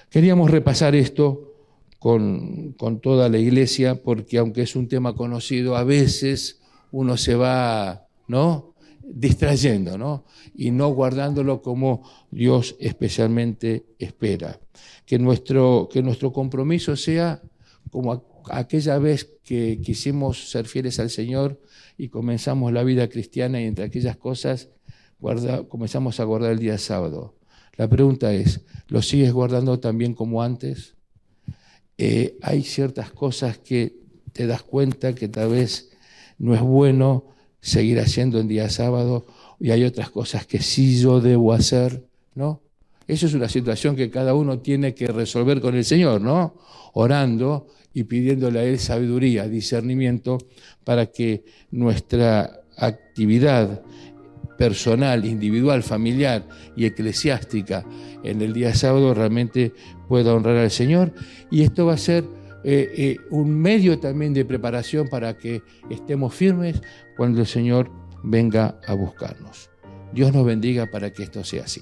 Queríamos 0.10 0.50
repasar 0.50 0.96
esto 0.96 1.54
con, 2.00 2.74
con 2.80 3.00
toda 3.00 3.30
la 3.30 3.38
iglesia, 3.38 4.02
porque 4.02 4.40
aunque 4.40 4.64
es 4.64 4.76
un 4.76 4.88
tema 4.88 5.16
conocido, 5.16 5.76
a 5.76 5.84
veces 5.84 6.61
uno 6.91 7.17
se 7.17 7.36
va, 7.36 8.08
¿no? 8.27 8.71
distrayendo, 9.13 9.97
¿no? 9.97 10.25
Y 10.56 10.71
no 10.71 10.89
guardándolo 10.89 11.62
como 11.62 12.10
Dios 12.32 12.75
especialmente 12.80 13.86
espera. 13.99 14.60
Que 15.06 15.19
nuestro, 15.19 15.89
que 15.91 16.01
nuestro 16.01 16.32
compromiso 16.32 16.95
sea 16.95 17.41
como 17.89 18.23
aquella 18.49 18.97
vez 18.99 19.30
que 19.43 19.80
quisimos 19.82 20.49
ser 20.49 20.65
fieles 20.65 20.99
al 20.99 21.10
Señor 21.10 21.60
y 21.97 22.10
comenzamos 22.10 22.71
la 22.71 22.84
vida 22.84 23.10
cristiana 23.10 23.62
y 23.62 23.65
entre 23.65 23.86
aquellas 23.86 24.17
cosas 24.17 24.69
comenzamos 25.67 26.19
a 26.19 26.23
guardar 26.23 26.54
el 26.54 26.60
día 26.60 26.77
sábado. 26.77 27.36
La 27.77 27.88
pregunta 27.88 28.34
es, 28.34 28.62
¿lo 28.88 29.01
sigues 29.01 29.32
guardando 29.34 29.80
también 29.80 30.13
como 30.13 30.41
antes? 30.41 30.95
Eh, 31.97 32.38
hay 32.41 32.63
ciertas 32.63 33.12
cosas 33.12 33.58
que 33.60 33.97
te 34.34 34.47
das 34.47 34.63
cuenta 34.63 35.13
que 35.13 35.27
tal 35.27 35.49
vez 35.49 35.90
no 36.41 36.56
es 36.56 36.62
bueno 36.62 37.23
seguir 37.62 37.99
haciendo 37.99 38.39
en 38.39 38.47
día 38.47 38.67
sábado 38.69 39.25
y 39.60 39.69
hay 39.69 39.84
otras 39.84 40.10
cosas 40.10 40.47
que 40.47 40.60
sí 40.60 40.99
yo 40.99 41.21
debo 41.21 41.54
hacer, 41.54 42.04
¿no? 42.34 42.62
Eso 43.08 43.27
es 43.27 43.36
una 43.36 43.47
situación 43.47 43.95
que 43.95 44.10
cada 44.10 44.34
uno 44.34 44.60
tiene 44.60 44.95
que 44.95 45.08
resolver 45.08 45.62
con 45.62 45.75
el 45.75 45.86
Señor, 45.86 46.19
¿no? 46.19 46.56
Orando 46.93 47.67
y 47.93 48.06
pidiéndole 48.06 48.60
a 48.60 48.63
Él 48.63 48.80
sabiduría, 48.80 49.47
discernimiento, 49.47 50.39
para 50.84 51.06
que 51.06 51.43
nuestra 51.69 52.62
actividad 52.75 53.84
personal, 54.58 55.25
individual, 55.25 55.84
familiar 55.84 56.47
y 56.75 56.86
eclesiástica 56.86 57.86
en 58.23 58.41
el 58.41 58.54
día 58.54 58.73
sábado 58.73 59.13
realmente 59.13 59.73
pueda 60.08 60.34
honrar 60.34 60.58
al 60.58 60.71
Señor. 60.71 61.13
Y 61.51 61.62
esto 61.62 61.86
va 61.86 61.93
a 61.93 61.97
ser 61.97 62.23
eh, 62.63 62.93
eh, 62.95 63.17
un 63.30 63.54
medio 63.60 64.00
también 64.00 64.34
de 64.34 64.45
preparación 64.45 65.08
para 65.08 65.38
que 65.38 65.63
estemos 65.89 66.34
firmes 66.34 66.82
cuando 67.17 67.41
el 67.41 67.47
Señor 67.47 67.91
venga 68.24 68.80
a 68.86 68.93
buscarnos. 68.93 69.69
Dios 70.13 70.34
nos 70.34 70.45
bendiga 70.45 70.88
para 70.88 71.12
que 71.12 71.24
esto 71.24 71.43
sea 71.43 71.63
así. 71.63 71.82